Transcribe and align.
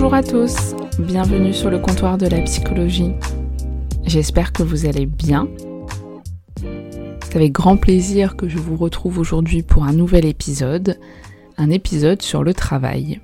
Bonjour 0.00 0.14
à 0.14 0.22
tous, 0.22 0.76
bienvenue 1.00 1.52
sur 1.52 1.70
le 1.70 1.80
comptoir 1.80 2.18
de 2.18 2.28
la 2.28 2.40
psychologie. 2.42 3.14
J'espère 4.04 4.52
que 4.52 4.62
vous 4.62 4.86
allez 4.86 5.06
bien. 5.06 5.48
C'est 7.24 7.34
avec 7.34 7.50
grand 7.50 7.76
plaisir 7.76 8.36
que 8.36 8.48
je 8.48 8.58
vous 8.58 8.76
retrouve 8.76 9.18
aujourd'hui 9.18 9.64
pour 9.64 9.82
un 9.82 9.92
nouvel 9.92 10.24
épisode, 10.24 11.00
un 11.56 11.70
épisode 11.70 12.22
sur 12.22 12.44
le 12.44 12.54
travail. 12.54 13.20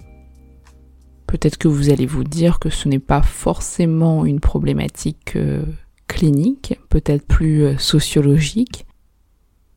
Peut-être 1.29 1.59
que 1.59 1.69
vous 1.69 1.91
allez 1.91 2.07
vous 2.07 2.25
dire 2.25 2.59
que 2.59 2.71
ce 2.71 2.89
n'est 2.89 2.99
pas 2.99 3.23
forcément 3.23 4.27
une 4.27 4.41
problématique 4.41 5.37
euh, 5.37 5.63
clinique, 6.09 6.81
peut-être 6.89 7.25
plus 7.25 7.63
euh, 7.63 7.79
sociologique, 7.79 8.85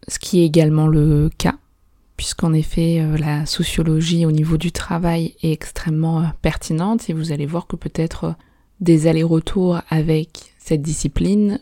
ce 0.07 0.17
qui 0.17 0.39
est 0.39 0.45
également 0.45 0.87
le 0.87 1.29
cas 1.37 1.59
puisqu'en 2.17 2.51
effet 2.51 2.99
euh, 2.99 3.15
la 3.15 3.45
sociologie 3.45 4.25
au 4.25 4.31
niveau 4.31 4.57
du 4.57 4.71
travail 4.71 5.35
est 5.43 5.51
extrêmement 5.51 6.21
euh, 6.21 6.25
pertinente 6.41 7.09
et 7.09 7.13
vous 7.13 7.31
allez 7.31 7.45
voir 7.45 7.67
que 7.67 7.75
peut-être 7.75 8.23
euh, 8.25 8.33
des 8.81 9.07
allers-retours 9.07 9.79
avec 9.89 10.53
cette 10.57 10.81
discipline 10.81 11.59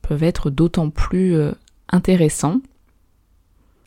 peuvent 0.00 0.22
être 0.22 0.50
d'autant 0.50 0.90
plus 0.90 1.34
intéressants. 1.88 2.60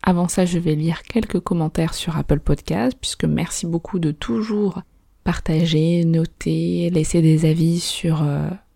Avant 0.01 0.27
ça, 0.27 0.45
je 0.45 0.57
vais 0.57 0.73
lire 0.73 1.03
quelques 1.03 1.41
commentaires 1.41 1.93
sur 1.93 2.17
Apple 2.17 2.39
Podcast, 2.39 2.97
puisque 2.99 3.25
merci 3.25 3.67
beaucoup 3.67 3.99
de 3.99 4.11
toujours 4.11 4.81
partager, 5.23 6.05
noter, 6.05 6.89
laisser 6.89 7.21
des 7.21 7.45
avis 7.45 7.79
sur 7.79 8.25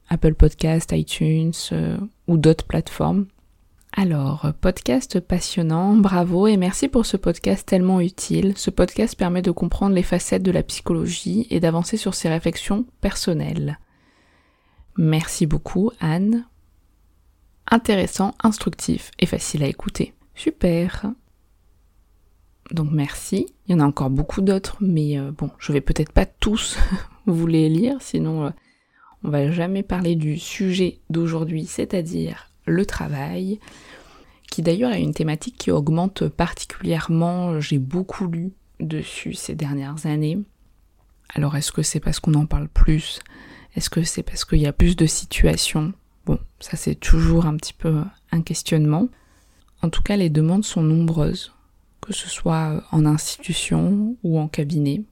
Apple 0.09 0.35
Podcast, 0.35 0.91
iTunes 0.91 1.53
ou 2.27 2.37
d'autres 2.37 2.65
plateformes. 2.65 3.25
Alors, 3.91 4.53
podcast 4.61 5.19
passionnant, 5.19 5.95
bravo 5.95 6.47
et 6.47 6.57
merci 6.57 6.87
pour 6.87 7.05
ce 7.05 7.17
podcast 7.17 7.67
tellement 7.67 7.99
utile. 7.99 8.53
Ce 8.55 8.69
podcast 8.69 9.17
permet 9.17 9.41
de 9.41 9.51
comprendre 9.51 9.95
les 9.95 10.03
facettes 10.03 10.43
de 10.43 10.51
la 10.51 10.63
psychologie 10.63 11.47
et 11.49 11.59
d'avancer 11.59 11.97
sur 11.97 12.13
ses 12.13 12.29
réflexions 12.29 12.85
personnelles. 13.01 13.79
Merci 14.95 15.47
beaucoup 15.47 15.91
Anne. 15.99 16.45
Intéressant, 17.69 18.35
instructif 18.43 19.11
et 19.19 19.25
facile 19.25 19.63
à 19.63 19.67
écouter. 19.67 20.13
Super. 20.35 21.07
Donc 22.71 22.91
merci. 22.91 23.47
Il 23.67 23.71
y 23.71 23.75
en 23.75 23.79
a 23.79 23.87
encore 23.87 24.11
beaucoup 24.11 24.41
d'autres, 24.41 24.77
mais 24.81 25.17
euh, 25.17 25.31
bon, 25.31 25.49
je 25.57 25.71
vais 25.71 25.81
peut-être 25.81 26.13
pas 26.13 26.27
tous 26.27 26.77
vous 27.25 27.47
les 27.47 27.69
lire, 27.69 27.97
sinon 28.01 28.45
euh, 28.45 28.49
on 29.23 29.29
va 29.29 29.51
jamais 29.51 29.83
parler 29.83 30.15
du 30.15 30.37
sujet 30.37 30.99
d'aujourd'hui, 31.09 31.65
c'est-à-dire 31.65 32.48
le 32.69 32.85
travail, 32.85 33.59
qui 34.49 34.61
d'ailleurs 34.61 34.93
est 34.93 35.01
une 35.01 35.13
thématique 35.13 35.57
qui 35.57 35.71
augmente 35.71 36.27
particulièrement, 36.27 37.59
j'ai 37.59 37.79
beaucoup 37.79 38.27
lu 38.27 38.51
dessus 38.79 39.33
ces 39.33 39.55
dernières 39.55 40.05
années. 40.05 40.39
Alors 41.33 41.55
est-ce 41.55 41.71
que 41.71 41.83
c'est 41.83 41.99
parce 41.99 42.19
qu'on 42.19 42.33
en 42.33 42.45
parle 42.45 42.67
plus? 42.67 43.19
Est-ce 43.75 43.89
que 43.89 44.03
c'est 44.03 44.23
parce 44.23 44.45
qu'il 44.45 44.59
y 44.59 44.67
a 44.67 44.73
plus 44.73 44.95
de 44.95 45.05
situations? 45.05 45.93
Bon, 46.25 46.39
ça 46.59 46.77
c'est 46.77 46.95
toujours 46.95 47.45
un 47.45 47.55
petit 47.55 47.73
peu 47.73 48.01
un 48.31 48.41
questionnement. 48.41 49.07
En 49.81 49.89
tout 49.89 50.01
cas, 50.01 50.17
les 50.17 50.29
demandes 50.29 50.65
sont 50.65 50.81
nombreuses, 50.81 51.53
que 52.01 52.13
ce 52.13 52.27
soit 52.27 52.83
en 52.91 53.05
institution 53.05 54.17
ou 54.23 54.39
en 54.39 54.47
cabinet. 54.47 55.03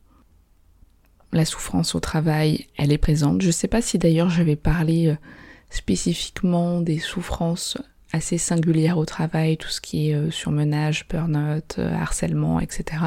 La 1.31 1.45
souffrance 1.45 1.95
au 1.95 1.99
travail, 1.99 2.67
elle 2.77 2.91
est 2.91 2.97
présente. 2.97 3.41
Je 3.41 3.47
ne 3.47 3.51
sais 3.51 3.67
pas 3.67 3.81
si 3.81 3.97
d'ailleurs 3.97 4.29
je 4.29 4.43
vais 4.43 4.55
parler 4.55 5.07
euh, 5.07 5.15
spécifiquement 5.69 6.81
des 6.81 6.99
souffrances 6.99 7.77
assez 8.13 8.37
singulières 8.37 8.97
au 8.97 9.05
travail, 9.05 9.57
tout 9.57 9.69
ce 9.69 9.81
qui 9.81 10.09
est 10.09 10.15
euh, 10.15 10.31
surmenage, 10.31 11.07
burn-out, 11.09 11.75
euh, 11.77 11.93
harcèlement, 11.93 12.59
etc. 12.59 13.03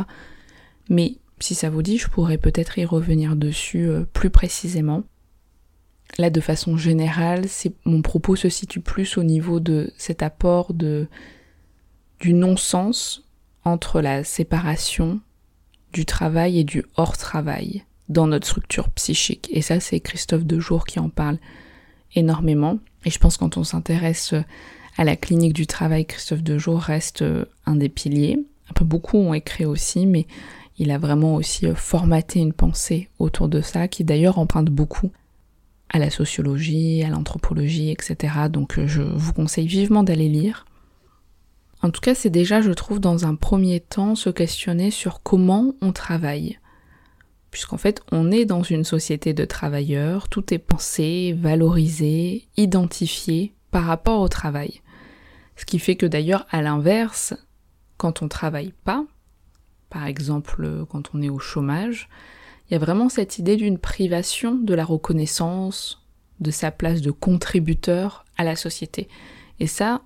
Mais 0.88 1.16
si 1.38 1.54
ça 1.54 1.70
vous 1.70 1.82
dit, 1.82 1.99
je 1.99 2.09
pourrais 2.09 2.38
peut-être 2.38 2.78
y 2.78 2.84
revenir 2.84 3.37
dessus 3.37 3.88
euh, 3.88 4.04
plus 4.12 4.31
précisément. 4.31 5.04
Là, 6.19 6.28
de 6.28 6.41
façon 6.41 6.76
générale, 6.76 7.47
mon 7.84 8.03
propos 8.03 8.37
se 8.37 8.49
situe 8.49 8.81
plus 8.81 9.16
au 9.16 9.22
niveau 9.22 9.60
de 9.60 9.93
cet 9.97 10.22
apport 10.22 10.75
de 10.75 11.09
du 12.19 12.34
non-sens 12.34 13.25
entre 13.65 14.03
la 14.03 14.25
séparation 14.25 15.20
du 15.93 16.04
travail 16.04 16.59
et 16.59 16.65
du 16.65 16.84
hors-travail 16.97 17.84
dans 18.10 18.26
notre 18.26 18.47
structure 18.47 18.91
psychique. 18.91 19.49
Et 19.53 19.62
ça, 19.62 19.81
c'est 19.81 20.00
Christophe 20.00 20.44
Dejour 20.44 20.84
qui 20.84 20.99
en 20.99 21.09
parle 21.09 21.38
énormément. 22.15 22.78
Et 23.04 23.10
je 23.10 23.19
pense 23.19 23.37
quand 23.37 23.56
on 23.56 23.65
s'intéresse 23.65 24.34
à 25.00 25.04
la 25.04 25.16
clinique 25.16 25.54
du 25.54 25.66
travail, 25.66 26.04
Christophe 26.04 26.43
Dejour 26.43 26.78
reste 26.78 27.22
euh, 27.22 27.47
un 27.66 27.76
des 27.76 27.88
piliers. 27.88 28.38
Un 28.69 28.72
peu 28.75 28.84
beaucoup 28.84 29.16
ont 29.16 29.34
écrit 29.34 29.65
aussi, 29.65 30.06
mais 30.06 30.26
il 30.76 30.91
a 30.91 30.99
vraiment 30.99 31.37
aussi 31.37 31.66
euh, 31.66 31.75
formaté 31.75 32.38
une 32.41 32.53
pensée 32.53 33.09
autour 33.19 33.49
de 33.49 33.62
ça, 33.62 33.88
qui 33.88 34.04
d'ailleurs 34.04 34.38
emprunte 34.38 34.69
beaucoup 34.69 35.10
à 35.88 35.99
la 35.99 36.10
sociologie, 36.10 37.03
à 37.03 37.09
l'anthropologie, 37.09 37.91
etc. 37.91 38.34
Donc 38.50 38.78
euh, 38.78 38.87
je 38.87 39.00
vous 39.00 39.32
conseille 39.32 39.66
vivement 39.66 40.03
d'aller 40.03 40.28
lire. 40.28 40.66
En 41.82 41.91
tout 41.91 42.03
cas, 42.03 42.15
c'est 42.15 42.28
déjà, 42.28 42.60
je 42.60 42.72
trouve, 42.72 43.00
dans 43.00 43.25
un 43.25 43.37
premier 43.37 43.81
temps, 43.81 44.15
se 44.15 44.28
questionner 44.28 44.91
sur 44.91 45.22
comment 45.22 45.72
on 45.81 45.93
travaille 45.93 46.59
puisqu'en 47.50 47.78
fait 47.78 48.03
on 48.12 48.31
est 48.31 48.44
dans 48.44 48.62
une 48.62 48.84
société 48.84 49.33
de 49.33 49.44
travailleurs, 49.44 50.28
tout 50.28 50.53
est 50.55 50.59
pensé, 50.59 51.37
valorisé, 51.38 52.49
identifié 52.56 53.55
par 53.71 53.84
rapport 53.84 54.21
au 54.21 54.28
travail. 54.28 54.81
Ce 55.56 55.65
qui 55.65 55.78
fait 55.78 55.97
que 55.97 56.06
d'ailleurs 56.06 56.47
à 56.50 56.62
l'inverse, 56.62 57.34
quand 57.97 58.22
on 58.22 58.28
travaille 58.28 58.72
pas, 58.84 59.05
par 59.91 60.06
exemple 60.06 60.87
quand 60.88 61.11
on 61.15 61.22
est 61.22 61.28
au 61.28 61.38
chômage, 61.38 62.09
il 62.69 62.75
y 62.75 62.77
a 62.77 62.81
vraiment 62.81 63.09
cette 63.09 63.38
idée 63.38 63.56
d'une 63.56 63.78
privation 63.78 64.55
de 64.55 64.75
la 64.75 64.84
reconnaissance, 64.84 66.06
de 66.38 66.50
sa 66.50 66.71
place 66.71 67.00
de 67.00 67.11
contributeur 67.11 68.25
à 68.37 68.44
la 68.44 68.56
société. 68.56 69.09
Et 69.59 69.67
ça, 69.67 70.03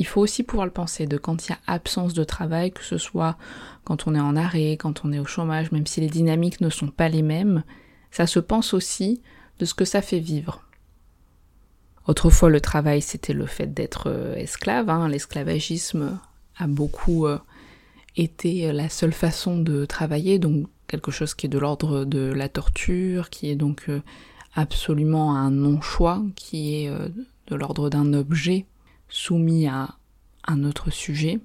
il 0.00 0.06
faut 0.06 0.22
aussi 0.22 0.42
pouvoir 0.44 0.64
le 0.64 0.72
penser, 0.72 1.06
de 1.06 1.18
quand 1.18 1.46
il 1.46 1.50
y 1.50 1.52
a 1.52 1.58
absence 1.66 2.14
de 2.14 2.24
travail, 2.24 2.72
que 2.72 2.82
ce 2.82 2.96
soit 2.96 3.36
quand 3.84 4.06
on 4.06 4.14
est 4.14 4.20
en 4.20 4.34
arrêt, 4.34 4.78
quand 4.78 5.04
on 5.04 5.12
est 5.12 5.18
au 5.18 5.26
chômage, 5.26 5.72
même 5.72 5.86
si 5.86 6.00
les 6.00 6.06
dynamiques 6.06 6.62
ne 6.62 6.70
sont 6.70 6.88
pas 6.88 7.10
les 7.10 7.20
mêmes, 7.20 7.64
ça 8.10 8.26
se 8.26 8.40
pense 8.40 8.72
aussi 8.72 9.20
de 9.58 9.66
ce 9.66 9.74
que 9.74 9.84
ça 9.84 10.00
fait 10.00 10.18
vivre. 10.18 10.62
Autrefois, 12.06 12.48
le 12.48 12.62
travail, 12.62 13.02
c'était 13.02 13.34
le 13.34 13.44
fait 13.44 13.74
d'être 13.74 14.04
euh, 14.06 14.34
esclave. 14.36 14.88
Hein. 14.88 15.06
L'esclavagisme 15.06 16.18
a 16.56 16.66
beaucoup 16.66 17.26
euh, 17.26 17.38
été 18.16 18.68
euh, 18.68 18.72
la 18.72 18.88
seule 18.88 19.12
façon 19.12 19.58
de 19.58 19.84
travailler, 19.84 20.38
donc 20.38 20.66
quelque 20.86 21.10
chose 21.10 21.34
qui 21.34 21.44
est 21.44 21.50
de 21.50 21.58
l'ordre 21.58 22.06
de 22.06 22.32
la 22.32 22.48
torture, 22.48 23.28
qui 23.28 23.50
est 23.50 23.54
donc 23.54 23.90
absolument 24.54 25.36
un 25.36 25.50
non-choix, 25.50 26.22
qui 26.36 26.74
est 26.74 26.90
de 27.46 27.54
l'ordre 27.54 27.90
d'un 27.90 28.12
objet 28.12 28.66
soumis 29.10 29.66
à 29.66 29.96
un 30.46 30.64
autre 30.64 30.90
sujet. 30.90 31.40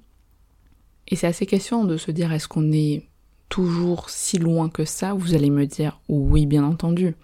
Et 1.08 1.16
c'est 1.16 1.26
assez 1.26 1.46
question 1.46 1.84
de 1.84 1.96
se 1.96 2.10
dire 2.10 2.32
est-ce 2.32 2.48
qu'on 2.48 2.72
est 2.72 3.08
toujours 3.48 4.10
si 4.10 4.38
loin 4.38 4.68
que 4.68 4.84
ça? 4.84 5.14
Vous 5.14 5.34
allez 5.34 5.50
me 5.50 5.66
dire 5.66 6.00
oui, 6.08 6.46
bien 6.46 6.64
entendu. 6.64 7.14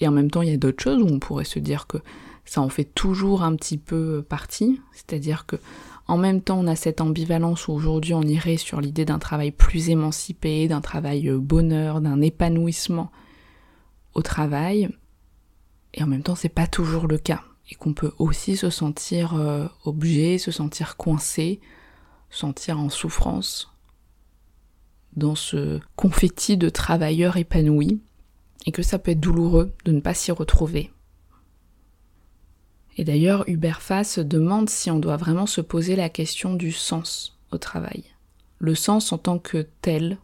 Et 0.00 0.08
en 0.08 0.12
même 0.12 0.30
temps, 0.30 0.42
il 0.42 0.50
y 0.50 0.54
a 0.54 0.56
d'autres 0.56 0.82
choses 0.82 1.02
où 1.02 1.06
on 1.06 1.18
pourrait 1.18 1.44
se 1.44 1.58
dire 1.58 1.86
que 1.86 1.98
ça 2.44 2.62
en 2.62 2.68
fait 2.68 2.84
toujours 2.84 3.42
un 3.42 3.54
petit 3.56 3.78
peu 3.78 4.24
partie, 4.26 4.80
c'est-à-dire 4.92 5.44
que 5.44 5.56
en 6.06 6.16
même 6.16 6.40
temps, 6.40 6.58
on 6.58 6.66
a 6.66 6.76
cette 6.76 7.02
ambivalence 7.02 7.68
où 7.68 7.72
aujourd'hui 7.72 8.14
on 8.14 8.22
irait 8.22 8.56
sur 8.56 8.80
l'idée 8.80 9.04
d'un 9.04 9.18
travail 9.18 9.50
plus 9.50 9.90
émancipé, 9.90 10.66
d'un 10.66 10.80
travail 10.80 11.28
euh, 11.28 11.38
bonheur, 11.38 12.00
d'un 12.00 12.22
épanouissement 12.22 13.12
au 14.14 14.22
travail, 14.22 14.88
et 15.92 16.02
en 16.02 16.06
même 16.06 16.22
temps, 16.22 16.34
c'est 16.34 16.48
pas 16.48 16.66
toujours 16.66 17.06
le 17.06 17.18
cas 17.18 17.42
et 17.70 17.74
qu'on 17.74 17.92
peut 17.92 18.12
aussi 18.18 18.56
se 18.56 18.70
sentir 18.70 19.34
euh, 19.34 19.66
objet, 19.84 20.38
se 20.38 20.50
sentir 20.50 20.96
coincé, 20.96 21.60
sentir 22.30 22.78
en 22.78 22.88
souffrance 22.88 23.72
dans 25.16 25.34
ce 25.34 25.80
confetti 25.96 26.56
de 26.56 26.68
travailleurs 26.68 27.36
épanouis. 27.36 28.00
et 28.66 28.72
que 28.72 28.82
ça 28.82 28.98
peut 28.98 29.12
être 29.12 29.20
douloureux 29.20 29.72
de 29.84 29.92
ne 29.92 30.00
pas 30.00 30.14
s'y 30.14 30.32
retrouver. 30.32 30.90
Et 32.98 33.04
d'ailleurs, 33.04 33.48
Hubert 33.48 33.80
Fass 33.80 34.18
demande 34.18 34.68
si 34.68 34.90
on 34.90 34.98
doit 34.98 35.16
vraiment 35.16 35.46
se 35.46 35.60
poser 35.60 35.94
la 35.94 36.08
question 36.08 36.54
du 36.54 36.72
sens 36.72 37.38
au 37.52 37.58
travail. 37.58 38.04
Le 38.58 38.74
sens 38.74 39.12
en 39.12 39.18
tant 39.18 39.38
que 39.38 39.66
tel, 39.80 40.18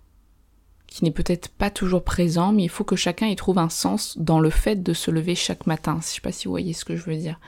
qui 0.94 1.02
n'est 1.02 1.10
peut-être 1.10 1.48
pas 1.48 1.70
toujours 1.70 2.04
présent, 2.04 2.52
mais 2.52 2.62
il 2.62 2.68
faut 2.68 2.84
que 2.84 2.94
chacun 2.94 3.26
y 3.26 3.34
trouve 3.34 3.58
un 3.58 3.68
sens 3.68 4.16
dans 4.16 4.38
le 4.38 4.48
fait 4.48 4.80
de 4.80 4.92
se 4.92 5.10
lever 5.10 5.34
chaque 5.34 5.66
matin. 5.66 5.98
Je 6.00 6.06
sais 6.06 6.20
pas 6.20 6.30
si 6.30 6.44
vous 6.44 6.52
voyez 6.52 6.72
ce 6.72 6.84
que 6.84 6.94
je 6.94 7.02
veux 7.02 7.16
dire. 7.16 7.40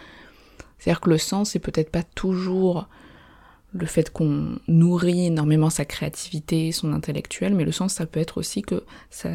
C'est-à-dire 0.78 1.00
que 1.00 1.10
le 1.10 1.18
sens, 1.18 1.50
c'est 1.50 1.60
peut-être 1.60 1.92
pas 1.92 2.02
toujours 2.02 2.88
le 3.72 3.86
fait 3.86 4.12
qu'on 4.12 4.58
nourrit 4.66 5.26
énormément 5.26 5.70
sa 5.70 5.84
créativité, 5.84 6.72
son 6.72 6.92
intellectuel, 6.92 7.54
mais 7.54 7.64
le 7.64 7.70
sens, 7.70 7.94
ça 7.94 8.04
peut 8.04 8.18
être 8.18 8.38
aussi 8.38 8.62
que 8.62 8.82
ça, 9.10 9.30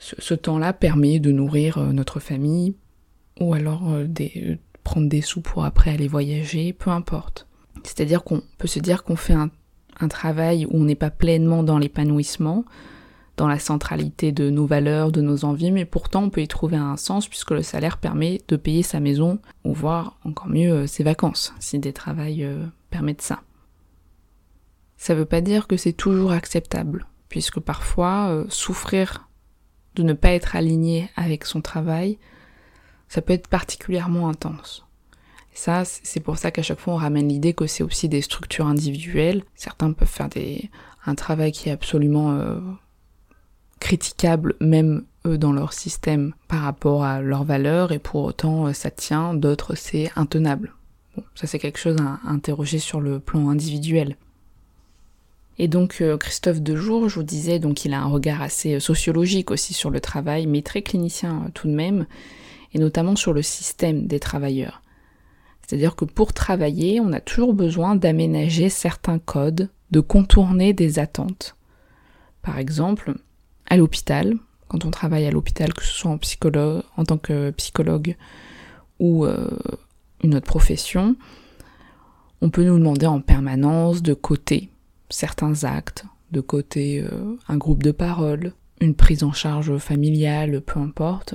ce, 0.00 0.34
temps-là 0.34 0.72
permet 0.72 1.20
de 1.20 1.30
nourrir 1.30 1.78
euh, 1.78 1.92
notre 1.92 2.18
famille, 2.18 2.74
ou 3.38 3.54
alors 3.54 3.88
euh, 3.88 4.08
euh, 4.36 4.56
prendre 4.82 5.08
des 5.08 5.20
sous 5.20 5.42
pour 5.42 5.64
après 5.64 5.92
aller 5.92 6.08
voyager, 6.08 6.72
peu 6.72 6.90
importe. 6.90 7.46
C'est-à-dire 7.84 8.24
qu'on 8.24 8.42
peut 8.58 8.66
se 8.66 8.80
dire 8.80 9.04
qu'on 9.04 9.14
fait 9.14 9.34
un 9.34 10.08
travail 10.08 10.66
où 10.66 10.70
on 10.72 10.84
n'est 10.84 10.96
pas 10.96 11.10
pleinement 11.10 11.62
dans 11.62 11.78
l'épanouissement, 11.78 12.64
dans 13.38 13.48
la 13.48 13.58
centralité 13.58 14.30
de 14.32 14.50
nos 14.50 14.66
valeurs, 14.66 15.10
de 15.10 15.22
nos 15.22 15.46
envies, 15.46 15.70
mais 15.70 15.86
pourtant 15.86 16.24
on 16.24 16.30
peut 16.30 16.42
y 16.42 16.48
trouver 16.48 16.76
un 16.76 16.98
sens 16.98 17.26
puisque 17.26 17.52
le 17.52 17.62
salaire 17.62 17.96
permet 17.96 18.42
de 18.48 18.56
payer 18.56 18.82
sa 18.82 19.00
maison 19.00 19.38
ou 19.64 19.72
voire 19.72 20.18
encore 20.24 20.48
mieux 20.48 20.86
ses 20.86 21.04
vacances 21.04 21.54
si 21.58 21.78
des 21.78 21.94
travails 21.94 22.46
permettent 22.90 23.22
ça. 23.22 23.40
Ça 24.98 25.14
veut 25.14 25.24
pas 25.24 25.40
dire 25.40 25.68
que 25.68 25.76
c'est 25.76 25.92
toujours 25.92 26.32
acceptable, 26.32 27.06
puisque 27.28 27.60
parfois 27.60 28.28
euh, 28.30 28.44
souffrir 28.48 29.28
de 29.94 30.02
ne 30.02 30.12
pas 30.12 30.32
être 30.32 30.56
aligné 30.56 31.08
avec 31.16 31.44
son 31.44 31.60
travail, 31.60 32.18
ça 33.08 33.22
peut 33.22 33.32
être 33.32 33.48
particulièrement 33.48 34.28
intense. 34.28 34.84
Et 35.52 35.56
ça, 35.56 35.84
c'est 35.84 36.20
pour 36.20 36.36
ça 36.36 36.50
qu'à 36.50 36.62
chaque 36.62 36.80
fois 36.80 36.94
on 36.94 36.98
ramène 36.98 37.28
l'idée 37.28 37.54
que 37.54 37.66
c'est 37.66 37.84
aussi 37.84 38.08
des 38.08 38.22
structures 38.22 38.66
individuelles. 38.66 39.44
Certains 39.54 39.92
peuvent 39.92 40.08
faire 40.08 40.28
des, 40.28 40.68
un 41.06 41.14
travail 41.14 41.52
qui 41.52 41.68
est 41.68 41.72
absolument 41.72 42.32
euh, 42.32 42.60
critiquable, 43.80 44.54
même 44.60 45.04
eux 45.26 45.38
dans 45.38 45.52
leur 45.52 45.72
système 45.72 46.32
par 46.48 46.62
rapport 46.62 47.04
à 47.04 47.20
leurs 47.20 47.44
valeurs, 47.44 47.92
et 47.92 47.98
pour 47.98 48.24
autant 48.24 48.66
euh, 48.66 48.72
ça 48.72 48.90
tient, 48.90 49.34
d'autres 49.34 49.74
c'est 49.74 50.10
intenable. 50.16 50.74
Ça 51.34 51.46
c'est 51.46 51.58
quelque 51.58 51.78
chose 51.78 51.96
à 52.00 52.20
interroger 52.28 52.78
sur 52.78 53.00
le 53.00 53.18
plan 53.18 53.48
individuel. 53.48 54.16
Et 55.58 55.66
donc 55.66 56.00
euh, 56.00 56.16
Christophe 56.16 56.60
Dejour, 56.60 57.08
je 57.08 57.16
vous 57.16 57.24
disais, 57.24 57.58
donc 57.58 57.84
il 57.84 57.92
a 57.92 58.00
un 58.00 58.06
regard 58.06 58.42
assez 58.42 58.74
euh, 58.74 58.80
sociologique 58.80 59.50
aussi 59.50 59.74
sur 59.74 59.90
le 59.90 60.00
travail, 60.00 60.46
mais 60.46 60.62
très 60.62 60.82
clinicien 60.82 61.50
tout 61.54 61.66
de 61.66 61.74
même, 61.74 62.06
et 62.72 62.78
notamment 62.78 63.16
sur 63.16 63.32
le 63.32 63.42
système 63.42 64.06
des 64.06 64.20
travailleurs. 64.20 64.82
C'est-à-dire 65.66 65.96
que 65.96 66.06
pour 66.06 66.32
travailler, 66.32 67.00
on 67.00 67.12
a 67.12 67.20
toujours 67.20 67.52
besoin 67.52 67.94
d'aménager 67.94 68.70
certains 68.70 69.18
codes, 69.18 69.68
de 69.90 70.00
contourner 70.00 70.72
des 70.72 70.98
attentes. 70.98 71.56
Par 72.40 72.58
exemple, 72.58 73.14
à 73.68 73.76
l'hôpital, 73.76 74.34
quand 74.68 74.84
on 74.84 74.90
travaille 74.90 75.26
à 75.26 75.30
l'hôpital, 75.30 75.72
que 75.72 75.84
ce 75.84 75.92
soit 75.92 76.10
en, 76.10 76.18
psychologue, 76.18 76.82
en 76.96 77.04
tant 77.04 77.18
que 77.18 77.50
psychologue 77.52 78.16
ou 78.98 79.26
une 80.22 80.34
autre 80.34 80.46
profession, 80.46 81.16
on 82.40 82.50
peut 82.50 82.64
nous 82.64 82.78
demander 82.78 83.06
en 83.06 83.20
permanence 83.20 84.02
de 84.02 84.14
côté 84.14 84.70
certains 85.10 85.64
actes, 85.64 86.04
de 86.30 86.40
côté 86.40 87.00
euh, 87.00 87.36
un 87.48 87.56
groupe 87.56 87.82
de 87.82 87.90
parole, 87.90 88.52
une 88.80 88.94
prise 88.94 89.24
en 89.24 89.32
charge 89.32 89.76
familiale, 89.78 90.60
peu 90.60 90.78
importe. 90.78 91.34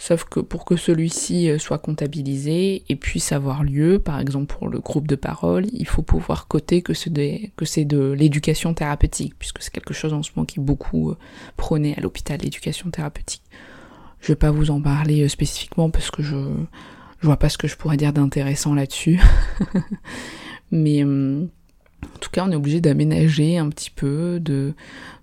Sauf 0.00 0.24
que 0.24 0.38
pour 0.38 0.64
que 0.64 0.76
celui-ci 0.76 1.50
euh, 1.50 1.58
soit 1.58 1.78
comptabilisé 1.78 2.84
et 2.88 2.96
puisse 2.96 3.32
avoir 3.32 3.64
lieu, 3.64 3.98
par 3.98 4.20
exemple 4.20 4.54
pour 4.54 4.68
le 4.68 4.78
groupe 4.78 5.08
de 5.08 5.16
parole, 5.16 5.66
il 5.72 5.88
faut 5.88 6.02
pouvoir 6.02 6.46
coter 6.46 6.82
que 6.82 6.94
c'est 6.94 7.10
de 7.10 8.12
l'éducation 8.12 8.74
thérapeutique, 8.74 9.34
puisque 9.38 9.60
c'est 9.60 9.72
quelque 9.72 9.94
chose 9.94 10.14
en 10.14 10.22
ce 10.22 10.30
moment 10.34 10.46
qui 10.46 10.60
est 10.60 10.62
beaucoup 10.62 11.10
euh, 11.10 11.16
prôné 11.56 11.96
à 11.96 12.00
l'hôpital, 12.00 12.38
l'éducation 12.40 12.90
thérapeutique. 12.90 13.42
Je 14.20 14.28
vais 14.28 14.36
pas 14.36 14.52
vous 14.52 14.70
en 14.70 14.80
parler 14.80 15.28
spécifiquement 15.28 15.90
parce 15.90 16.12
que 16.12 16.22
je, 16.22 16.36
je 17.20 17.26
vois 17.26 17.36
pas 17.36 17.48
ce 17.48 17.58
que 17.58 17.66
je 17.66 17.76
pourrais 17.76 17.96
dire 17.96 18.12
d'intéressant 18.12 18.74
là-dessus. 18.74 19.20
Mais 20.70 21.02
hum, 21.02 21.48
en 22.04 22.18
tout 22.20 22.30
cas, 22.30 22.44
on 22.46 22.52
est 22.52 22.56
obligé 22.56 22.80
d'aménager 22.80 23.58
un 23.58 23.68
petit 23.68 23.90
peu, 23.90 24.38
de, 24.40 24.74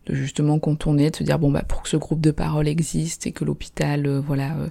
justement 0.10 0.60
contourner, 0.60 1.10
de 1.10 1.16
se 1.16 1.24
dire 1.24 1.40
bon 1.40 1.52
bah 1.52 1.64
pour 1.64 1.84
que 1.84 1.90
ce 1.90 1.98
groupe 1.98 2.22
de 2.22 2.32
parole 2.32 2.68
existe 2.68 3.28
et 3.28 3.32
que 3.32 3.44
l'hôpital 3.44 4.06
euh, 4.06 4.20
voilà 4.20 4.56
euh, 4.58 4.70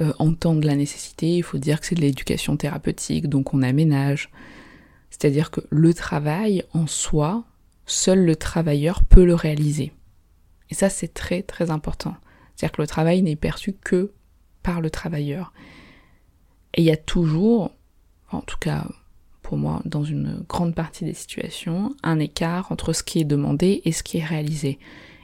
euh, 0.00 0.12
entende 0.18 0.64
la 0.64 0.76
nécessité, 0.76 1.36
il 1.36 1.42
faut 1.42 1.58
dire 1.58 1.80
que 1.80 1.86
c'est 1.86 1.94
de 1.94 2.00
l'éducation 2.00 2.56
thérapeutique, 2.56 3.28
donc 3.28 3.52
on 3.52 3.62
aménage. 3.62 4.30
C'est-à-dire 5.10 5.50
que 5.50 5.60
le 5.70 5.92
travail 5.92 6.64
en 6.72 6.86
soi, 6.86 7.44
seul 7.86 8.24
le 8.24 8.36
travailleur 8.36 9.02
peut 9.04 9.24
le 9.24 9.34
réaliser. 9.34 9.92
Et 10.70 10.74
ça 10.74 10.88
c'est 10.88 11.12
très 11.12 11.42
très 11.42 11.70
important. 11.70 12.14
C'est-à-dire 12.54 12.76
que 12.76 12.82
le 12.82 12.88
travail 12.88 13.22
n'est 13.22 13.36
perçu 13.36 13.72
que 13.72 14.12
par 14.62 14.80
le 14.80 14.90
travailleur. 14.90 15.52
Et 16.74 16.82
il 16.82 16.84
y 16.84 16.92
a 16.92 16.96
toujours, 16.96 17.72
en 18.30 18.40
tout 18.40 18.58
cas 18.58 18.86
pour 19.50 19.58
moi, 19.58 19.82
dans 19.84 20.04
une 20.04 20.44
grande 20.48 20.76
partie 20.76 21.04
des 21.04 21.12
situations, 21.12 21.92
un 22.04 22.20
écart 22.20 22.70
entre 22.70 22.92
ce 22.92 23.02
qui 23.02 23.18
est 23.18 23.24
demandé 23.24 23.82
et 23.84 23.90
ce 23.90 24.04
qui 24.04 24.18
est 24.18 24.24
réalisé. 24.24 24.78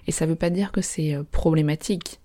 Et 0.08 0.10
ça 0.10 0.26
ne 0.26 0.30
veut 0.30 0.36
pas 0.36 0.50
dire 0.50 0.72
que 0.72 0.80
c'est 0.80 1.14
euh, 1.14 1.22
problématique, 1.30 2.18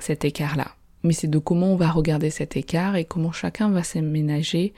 cet 0.00 0.24
écart-là. 0.24 0.72
Mais 1.04 1.12
c'est 1.12 1.28
de 1.28 1.38
comment 1.38 1.68
on 1.68 1.76
va 1.76 1.88
regarder 1.88 2.30
cet 2.30 2.56
écart 2.56 2.96
et 2.96 3.04
comment 3.04 3.30
chacun 3.30 3.70
va 3.70 3.84
s'aménager 3.84 4.74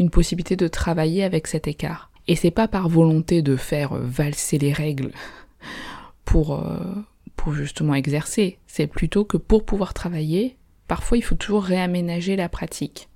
une 0.00 0.10
possibilité 0.10 0.56
de 0.56 0.66
travailler 0.66 1.22
avec 1.22 1.46
cet 1.46 1.68
écart. 1.68 2.10
Et 2.26 2.34
c'est 2.34 2.50
pas 2.50 2.66
par 2.66 2.88
volonté 2.88 3.40
de 3.40 3.54
faire 3.54 3.92
euh, 3.92 4.00
valser 4.02 4.58
les 4.58 4.72
règles 4.72 5.12
pour, 6.24 6.56
euh, 6.56 6.80
pour 7.36 7.52
justement 7.52 7.94
exercer. 7.94 8.58
C'est 8.66 8.88
plutôt 8.88 9.24
que 9.24 9.36
pour 9.36 9.64
pouvoir 9.64 9.94
travailler, 9.94 10.56
parfois 10.88 11.16
il 11.18 11.22
faut 11.22 11.36
toujours 11.36 11.62
réaménager 11.62 12.34
la 12.34 12.48
pratique. 12.48 13.08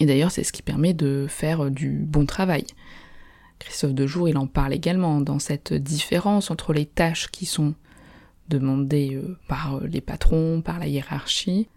Et 0.00 0.06
d'ailleurs, 0.06 0.30
c'est 0.30 0.44
ce 0.44 0.52
qui 0.52 0.62
permet 0.62 0.94
de 0.94 1.26
faire 1.28 1.70
du 1.70 1.90
bon 1.90 2.26
travail. 2.26 2.64
Christophe 3.58 3.92
Dejour, 3.92 4.28
il 4.28 4.38
en 4.38 4.46
parle 4.46 4.72
également 4.72 5.20
dans 5.20 5.38
cette 5.38 5.74
différence 5.74 6.50
entre 6.50 6.72
les 6.72 6.86
tâches 6.86 7.28
qui 7.28 7.44
sont 7.44 7.74
demandées 8.48 9.14
euh, 9.14 9.36
par 9.46 9.76
euh, 9.76 9.86
les 9.86 10.00
patrons, 10.00 10.62
par 10.62 10.78
la 10.78 10.88
hiérarchie, 10.88 11.68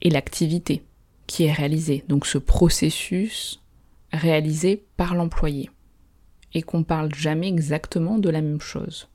et 0.00 0.08
l'activité 0.08 0.82
qui 1.26 1.44
est 1.44 1.52
réalisée. 1.52 2.02
Donc 2.08 2.26
ce 2.26 2.38
processus 2.38 3.60
réalisé 4.12 4.82
par 4.96 5.14
l'employé. 5.14 5.70
Et 6.54 6.62
qu'on 6.62 6.82
parle 6.82 7.14
jamais 7.14 7.46
exactement 7.46 8.18
de 8.18 8.30
la 8.30 8.40
même 8.40 8.60
chose. 8.60 9.08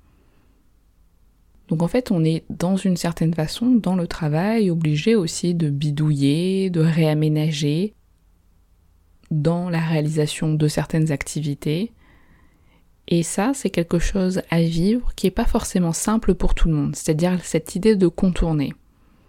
Donc 1.68 1.82
en 1.82 1.88
fait, 1.88 2.12
on 2.12 2.24
est 2.24 2.46
dans 2.50 2.78
une 2.78 2.96
certaine 2.96 3.34
façon, 3.34 3.72
dans 3.72 3.96
le 3.96 4.08
travail, 4.08 4.70
obligé 4.70 5.16
aussi 5.16 5.56
de 5.56 5.70
bidouiller, 5.70 6.70
de 6.70 6.82
réaménager, 6.82 7.95
dans 9.32 9.70
la 9.70 9.80
réalisation 9.80 10.54
de 10.54 10.68
certaines 10.68 11.12
activités. 11.12 11.92
Et 13.08 13.24
ça, 13.24 13.52
c'est 13.54 13.70
quelque 13.70 14.00
chose 14.00 14.42
à 14.50 14.62
vivre 14.62 15.14
qui 15.16 15.28
n'est 15.28 15.32
pas 15.32 15.46
forcément 15.46 15.94
simple 15.94 16.34
pour 16.34 16.56
tout 16.56 16.68
le 16.68 16.74
monde, 16.74 16.96
c'est-à-dire 16.96 17.44
cette 17.44 17.76
idée 17.76 17.96
de 17.96 18.08
contourner. 18.08 18.74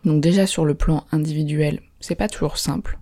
Donc 0.04 0.22
déjà 0.22 0.46
sur 0.46 0.64
le 0.64 0.74
plan 0.74 1.04
individuel, 1.12 1.80
c'est 2.00 2.14
pas 2.14 2.28
toujours 2.28 2.58
simple. 2.58 2.98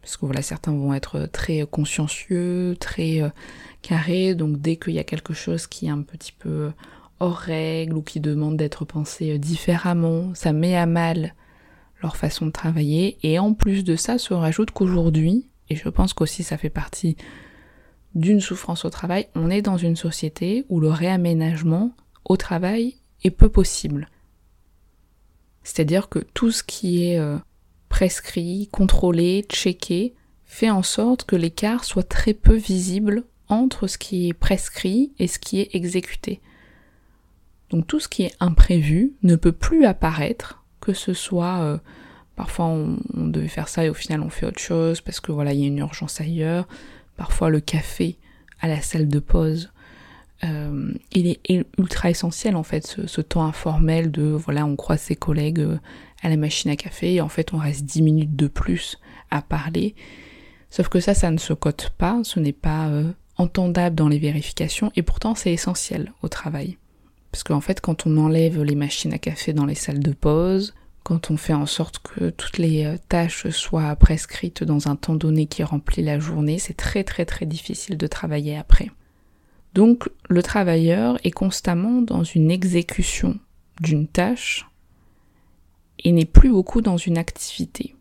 Parce 0.00 0.16
que 0.16 0.24
voilà, 0.24 0.42
certains 0.42 0.72
vont 0.72 0.94
être 0.94 1.26
très 1.26 1.66
consciencieux, 1.70 2.76
très 2.80 3.20
euh, 3.20 3.28
carrés, 3.82 4.34
donc 4.34 4.58
dès 4.58 4.76
qu'il 4.76 4.94
y 4.94 4.98
a 4.98 5.04
quelque 5.04 5.34
chose 5.34 5.66
qui 5.66 5.86
est 5.86 5.90
un 5.90 6.00
petit 6.02 6.32
peu 6.32 6.70
hors 7.20 7.36
règle 7.36 7.94
ou 7.94 8.02
qui 8.02 8.18
demande 8.18 8.56
d'être 8.56 8.84
pensé 8.84 9.38
différemment, 9.38 10.34
ça 10.34 10.52
met 10.52 10.76
à 10.76 10.86
mal 10.86 11.34
leur 12.02 12.16
façon 12.16 12.46
de 12.46 12.50
travailler. 12.50 13.18
Et 13.22 13.38
en 13.38 13.54
plus 13.54 13.84
de 13.84 13.96
ça, 13.96 14.18
se 14.18 14.34
rajoute 14.34 14.70
qu'aujourd'hui, 14.70 15.48
et 15.68 15.76
je 15.76 15.88
pense 15.88 16.12
qu'aussi 16.12 16.42
ça 16.42 16.56
fait 16.56 16.70
partie 16.70 17.16
d'une 18.14 18.40
souffrance 18.40 18.84
au 18.84 18.90
travail, 18.90 19.28
on 19.34 19.50
est 19.50 19.62
dans 19.62 19.76
une 19.76 19.96
société 19.96 20.64
où 20.68 20.80
le 20.80 20.88
réaménagement 20.88 21.92
au 22.24 22.36
travail 22.36 22.96
est 23.22 23.30
peu 23.30 23.48
possible. 23.48 24.08
C'est-à-dire 25.62 26.08
que 26.08 26.18
tout 26.18 26.50
ce 26.50 26.62
qui 26.62 27.04
est 27.04 27.18
euh, 27.18 27.36
prescrit, 27.88 28.68
contrôlé, 28.72 29.44
checké, 29.48 30.14
fait 30.44 30.70
en 30.70 30.82
sorte 30.82 31.24
que 31.24 31.36
l'écart 31.36 31.84
soit 31.84 32.08
très 32.08 32.32
peu 32.32 32.54
visible 32.54 33.24
entre 33.48 33.86
ce 33.86 33.98
qui 33.98 34.28
est 34.28 34.34
prescrit 34.34 35.12
et 35.18 35.26
ce 35.26 35.38
qui 35.38 35.60
est 35.60 35.74
exécuté. 35.74 36.40
Donc 37.70 37.86
tout 37.86 38.00
ce 38.00 38.08
qui 38.08 38.22
est 38.22 38.34
imprévu 38.40 39.12
ne 39.22 39.36
peut 39.36 39.52
plus 39.52 39.84
apparaître 39.84 40.64
que 40.80 40.92
ce 40.92 41.12
soit 41.12 41.60
euh, 41.60 41.78
parfois 42.36 42.66
on, 42.66 42.98
devait 43.14 43.48
faire 43.48 43.68
ça 43.68 43.84
et 43.84 43.90
au 43.90 43.94
final 43.94 44.20
on 44.20 44.30
fait 44.30 44.46
autre 44.46 44.60
chose 44.60 45.00
parce 45.00 45.20
que 45.20 45.32
voilà 45.32 45.52
il 45.52 45.60
y 45.60 45.64
a 45.64 45.66
une 45.66 45.78
urgence 45.78 46.20
ailleurs. 46.20 46.66
Parfois 47.16 47.50
le 47.50 47.60
café 47.60 48.16
à 48.60 48.68
la 48.68 48.80
salle 48.80 49.08
de 49.08 49.18
pause 49.18 49.72
euh, 50.44 50.92
il 51.12 51.26
est 51.26 51.40
ultra 51.78 52.10
essentiel 52.10 52.54
en 52.54 52.62
fait 52.62 52.86
ce, 53.06 53.20
temps 53.20 53.44
informel 53.44 54.12
de 54.12 54.22
voilà 54.22 54.64
on 54.66 54.76
croise 54.76 55.00
ses 55.00 55.16
collègues 55.16 55.60
euh, 55.60 55.78
à 56.22 56.28
la 56.28 56.36
machine 56.36 56.70
à 56.70 56.76
café 56.76 57.14
et 57.14 57.20
en 57.20 57.28
fait 57.28 57.52
on 57.52 57.58
reste 57.58 57.84
10 57.84 58.02
minutes 58.02 58.36
de 58.36 58.46
plus 58.46 58.98
à 59.30 59.42
parler. 59.42 59.94
Sauf 60.70 60.88
que 60.88 61.00
ça, 61.00 61.14
ça 61.14 61.30
ne 61.30 61.38
se 61.38 61.54
cote 61.54 61.90
pas, 61.96 62.20
ce 62.24 62.40
n'est 62.40 62.52
pas 62.52 62.90
entendable 63.36 63.96
dans 63.96 64.08
les 64.08 64.18
vérifications 64.18 64.92
et 64.96 65.02
pourtant 65.02 65.34
c'est 65.34 65.52
essentiel 65.52 66.12
au 66.22 66.28
travail. 66.28 66.76
Parce 67.30 67.44
qu'en 67.44 67.60
fait 67.60 67.80
quand 67.80 68.06
on 68.06 68.16
enlève 68.16 68.62
les 68.62 68.74
machines 68.74 69.12
à 69.12 69.18
café 69.18 69.52
dans 69.52 69.66
les 69.66 69.74
salles 69.74 70.02
de 70.02 70.12
pause, 70.12 70.74
quand 71.02 71.30
on 71.30 71.36
fait 71.36 71.54
en 71.54 71.66
sorte 71.66 72.00
que 72.00 72.30
toutes 72.30 72.58
les 72.58 72.96
tâches 73.08 73.48
soient 73.48 73.96
prescrites 73.96 74.62
dans 74.62 74.88
un 74.88 74.96
temps 74.96 75.14
donné 75.14 75.46
qui 75.46 75.62
remplit 75.62 76.02
la 76.02 76.18
journée, 76.18 76.58
c'est 76.58 76.76
très 76.76 77.04
très 77.04 77.24
très 77.24 77.46
difficile 77.46 77.96
de 77.96 78.06
travailler 78.06 78.56
après. 78.56 78.90
Donc 79.74 80.08
le 80.28 80.42
travailleur 80.42 81.18
est 81.24 81.30
constamment 81.30 82.02
dans 82.02 82.24
une 82.24 82.50
exécution 82.50 83.38
d'une 83.80 84.08
tâche 84.08 84.66
et 86.04 86.12
n'est 86.12 86.24
plus 86.24 86.50
beaucoup 86.50 86.80
dans 86.80 86.96
une 86.96 87.18
activité, 87.18 87.94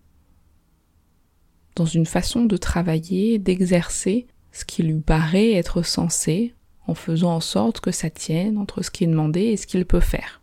dans 1.75 1.85
une 1.85 2.05
façon 2.05 2.45
de 2.45 2.57
travailler, 2.57 3.39
d'exercer 3.39 4.27
ce 4.51 4.65
qui 4.65 4.83
lui 4.83 4.99
paraît 4.99 5.53
être 5.53 5.83
censé 5.83 6.55
en 6.87 6.95
faisant 6.95 7.35
en 7.35 7.39
sorte 7.41 7.79
que 7.79 7.91
ça 7.91 8.09
tienne 8.09 8.57
entre 8.57 8.81
ce 8.81 8.89
qui 8.89 9.03
est 9.03 9.07
demandé 9.07 9.41
et 9.41 9.57
ce 9.57 9.67
qu'il 9.67 9.85
peut 9.85 9.99
faire. 9.99 10.41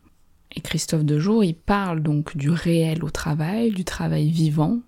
Et 0.55 0.61
Christophe 0.61 1.05
Dejour, 1.05 1.43
il 1.43 1.55
parle 1.55 2.03
donc 2.03 2.37
du 2.37 2.51
réel 2.51 3.03
au 3.03 3.11
travail, 3.11 3.71
du 3.71 3.85
travail 3.85 4.31
vivant, 4.31 4.81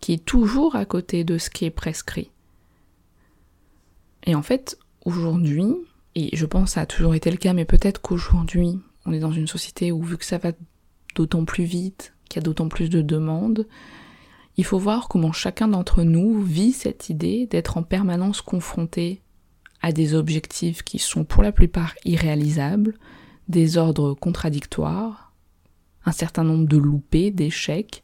qui 0.00 0.12
est 0.12 0.24
toujours 0.24 0.76
à 0.76 0.84
côté 0.84 1.24
de 1.24 1.38
ce 1.38 1.50
qui 1.50 1.64
est 1.64 1.70
prescrit. 1.70 2.30
Et 4.24 4.34
en 4.34 4.42
fait, 4.42 4.78
aujourd'hui, 5.04 5.74
et 6.14 6.36
je 6.36 6.46
pense 6.46 6.64
que 6.64 6.70
ça 6.74 6.82
a 6.82 6.86
toujours 6.86 7.14
été 7.14 7.30
le 7.30 7.36
cas, 7.36 7.52
mais 7.52 7.64
peut-être 7.64 8.00
qu'aujourd'hui, 8.00 8.78
on 9.06 9.12
est 9.12 9.18
dans 9.18 9.32
une 9.32 9.46
société 9.46 9.92
où 9.92 10.02
vu 10.02 10.18
que 10.18 10.24
ça 10.24 10.38
va 10.38 10.52
d'autant 11.14 11.44
plus 11.44 11.64
vite, 11.64 12.14
qu'il 12.28 12.40
y 12.40 12.42
a 12.42 12.44
d'autant 12.44 12.68
plus 12.68 12.90
de 12.90 13.02
demandes, 13.02 13.66
il 14.56 14.64
faut 14.64 14.78
voir 14.78 15.08
comment 15.08 15.32
chacun 15.32 15.68
d'entre 15.68 16.02
nous 16.02 16.42
vit 16.42 16.72
cette 16.72 17.08
idée 17.08 17.46
d'être 17.46 17.78
en 17.78 17.82
permanence 17.82 18.42
confronté 18.42 19.22
à 19.82 19.92
des 19.92 20.14
objectifs 20.14 20.82
qui 20.82 20.98
sont 20.98 21.24
pour 21.24 21.42
la 21.42 21.52
plupart 21.52 21.94
irréalisables, 22.04 22.94
des 23.48 23.78
ordres 23.78 24.14
contradictoires, 24.14 25.32
un 26.04 26.12
certain 26.12 26.44
nombre 26.44 26.66
de 26.66 26.76
loupés, 26.76 27.30
d'échecs, 27.30 28.02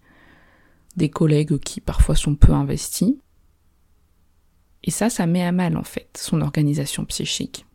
des 0.97 1.11
collègues 1.11 1.59
qui 1.59 1.81
parfois 1.81 2.17
sont 2.17 2.35
peu 2.35 2.53
investis, 2.53 3.15
et 4.87 4.91
ça, 4.91 5.11
ça 5.11 5.27
met 5.27 5.45
à 5.45 5.53
mal 5.53 5.77
en 5.77 5.83
fait 5.83 6.17
son 6.17 6.41
organisation 6.41 7.05
psychique. 7.05 7.67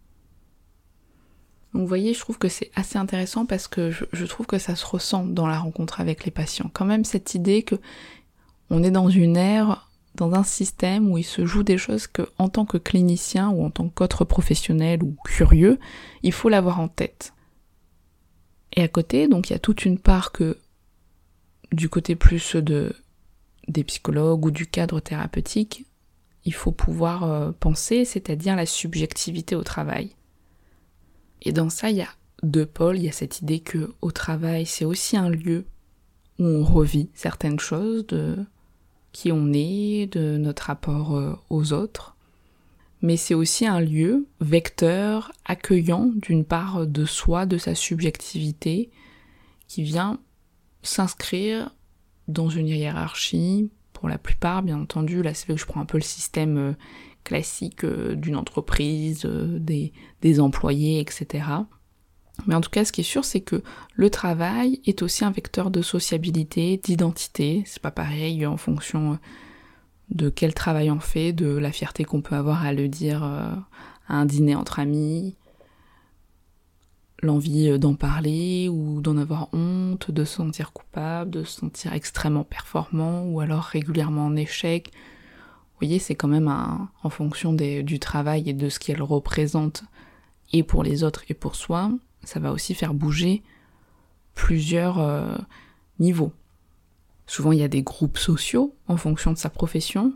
Donc 1.73 1.83
vous 1.83 1.87
voyez, 1.87 2.13
je 2.13 2.19
trouve 2.19 2.37
que 2.37 2.49
c'est 2.49 2.71
assez 2.75 2.97
intéressant 2.97 3.45
parce 3.45 3.67
que 3.67 3.91
je, 3.91 4.25
trouve 4.25 4.45
que 4.45 4.57
ça 4.57 4.75
se 4.75 4.85
ressent 4.85 5.25
dans 5.25 5.47
la 5.47 5.59
rencontre 5.59 6.01
avec 6.01 6.25
les 6.25 6.31
patients. 6.31 6.69
Quand 6.73 6.85
même 6.85 7.05
cette 7.05 7.35
idée 7.35 7.63
que 7.63 7.75
on 8.69 8.83
est 8.83 8.91
dans 8.91 9.09
une 9.09 9.37
ère, 9.37 9.89
dans 10.15 10.33
un 10.33 10.43
système 10.43 11.11
où 11.11 11.17
il 11.17 11.23
se 11.23 11.45
joue 11.45 11.63
des 11.63 11.77
choses 11.77 12.07
que 12.07 12.23
en 12.37 12.49
tant 12.49 12.65
que 12.65 12.77
clinicien 12.77 13.49
ou 13.49 13.63
en 13.63 13.69
tant 13.69 13.89
qu'autre 13.89 14.25
professionnel 14.25 15.03
ou 15.03 15.15
curieux, 15.25 15.79
il 16.23 16.33
faut 16.33 16.49
l'avoir 16.49 16.79
en 16.79 16.87
tête. 16.87 17.33
Et 18.73 18.83
à 18.83 18.87
côté, 18.87 19.27
donc 19.27 19.49
il 19.49 19.53
y 19.53 19.55
a 19.55 19.59
toute 19.59 19.85
une 19.85 19.99
part 19.99 20.31
que 20.31 20.57
du 21.71 21.89
côté 21.89 22.15
plus 22.15 22.55
de 22.55 22.95
des 23.67 23.83
psychologues 23.83 24.45
ou 24.45 24.51
du 24.51 24.67
cadre 24.67 24.99
thérapeutique, 24.99 25.85
il 26.45 26.53
faut 26.53 26.71
pouvoir 26.71 27.23
euh, 27.23 27.51
penser, 27.51 28.05
c'est-à-dire 28.05 28.55
la 28.55 28.65
subjectivité 28.65 29.55
au 29.55 29.63
travail. 29.63 30.15
Et 31.43 31.51
dans 31.51 31.69
ça, 31.69 31.89
il 31.89 31.97
y 31.97 32.01
a 32.01 32.09
deux 32.43 32.65
pôles. 32.65 32.97
Il 32.97 33.03
y 33.03 33.09
a 33.09 33.13
cette 33.13 33.41
idée 33.41 33.59
que 33.59 33.93
au 34.01 34.11
travail, 34.11 34.65
c'est 34.65 34.85
aussi 34.85 35.15
un 35.17 35.29
lieu 35.29 35.65
où 36.39 36.43
on 36.43 36.63
revit 36.63 37.09
certaines 37.13 37.59
choses 37.59 38.05
de 38.07 38.37
qui 39.11 39.31
on 39.31 39.51
est, 39.53 40.11
de 40.11 40.37
notre 40.37 40.63
rapport 40.63 41.15
euh, 41.15 41.35
aux 41.49 41.73
autres. 41.73 42.15
Mais 43.01 43.17
c'est 43.17 43.33
aussi 43.33 43.65
un 43.65 43.79
lieu 43.79 44.27
vecteur, 44.39 45.31
accueillant 45.45 46.11
d'une 46.15 46.45
part 46.45 46.85
de 46.85 47.05
soi, 47.05 47.45
de 47.45 47.57
sa 47.57 47.73
subjectivité, 47.73 48.91
qui 49.67 49.83
vient 49.83 50.19
s'inscrire 50.83 51.75
dans 52.27 52.49
une 52.49 52.67
hiérarchie 52.67 53.71
pour 53.93 54.07
la 54.07 54.17
plupart, 54.17 54.63
bien 54.63 54.79
entendu. 54.79 55.23
Là, 55.23 55.33
c'est 55.33 55.47
que 55.47 55.57
je 55.57 55.65
prends 55.65 55.81
un 55.81 55.85
peu 55.85 55.97
le 55.97 56.03
système 56.03 56.57
euh, 56.57 56.73
classique 57.23 57.83
euh, 57.83 58.15
d'une 58.15 58.35
entreprise, 58.35 59.25
des 59.25 60.39
employés, 60.39 60.99
etc. 60.99 61.43
Mais 62.47 62.55
en 62.55 62.61
tout 62.61 62.69
cas, 62.69 62.85
ce 62.85 62.91
qui 62.91 63.01
est 63.01 63.05
sûr, 63.05 63.25
c'est 63.25 63.41
que 63.41 63.61
le 63.93 64.09
travail 64.09 64.81
est 64.85 65.01
aussi 65.01 65.23
un 65.23 65.31
vecteur 65.31 65.69
de 65.69 65.81
sociabilité, 65.81 66.77
d'identité. 66.77 67.63
C'est 67.65 67.81
pas 67.81 67.91
pareil 67.91 68.45
en 68.45 68.57
fonction 68.57 69.19
de 70.09 70.29
quel 70.29 70.53
travail 70.53 70.91
on 70.91 70.99
fait, 70.99 71.33
de 71.33 71.47
la 71.47 71.71
fierté 71.71 72.03
qu'on 72.03 72.21
peut 72.21 72.35
avoir 72.35 72.65
à 72.65 72.73
le 72.73 72.87
dire 72.87 73.23
à 73.23 73.67
un 74.09 74.25
dîner 74.25 74.55
entre 74.55 74.79
amis, 74.79 75.35
l'envie 77.21 77.69
euh, 77.69 77.77
d'en 77.77 77.95
parler 77.95 78.67
ou 78.69 79.01
d'en 79.01 79.17
avoir 79.17 79.49
honte, 79.53 80.11
de 80.11 80.25
se 80.25 80.35
sentir 80.35 80.73
coupable, 80.73 81.31
de 81.31 81.43
se 81.43 81.59
sentir 81.59 81.93
extrêmement 81.93 82.43
performant 82.43 83.23
ou 83.25 83.39
alors 83.39 83.63
régulièrement 83.63 84.25
en 84.25 84.35
échec. 84.35 84.91
Vous 84.91 85.87
voyez, 85.87 85.99
c'est 85.99 86.15
quand 86.15 86.27
même 86.27 86.47
en 86.47 87.09
fonction 87.09 87.53
du 87.53 87.99
travail 87.99 88.47
et 88.47 88.53
de 88.53 88.69
ce 88.69 88.77
qu'elle 88.77 89.01
représente 89.01 89.83
et 90.53 90.61
pour 90.61 90.83
les 90.83 91.03
autres 91.03 91.23
et 91.29 91.33
pour 91.33 91.55
soi, 91.55 91.91
ça 92.23 92.39
va 92.39 92.51
aussi 92.51 92.73
faire 92.73 92.93
bouger 92.93 93.43
plusieurs 94.35 94.99
euh, 94.99 95.37
niveaux. 95.99 96.33
Souvent, 97.27 97.51
il 97.51 97.59
y 97.59 97.63
a 97.63 97.67
des 97.67 97.83
groupes 97.83 98.17
sociaux 98.17 98.75
en 98.87 98.97
fonction 98.97 99.31
de 99.31 99.37
sa 99.37 99.49
profession. 99.49 100.13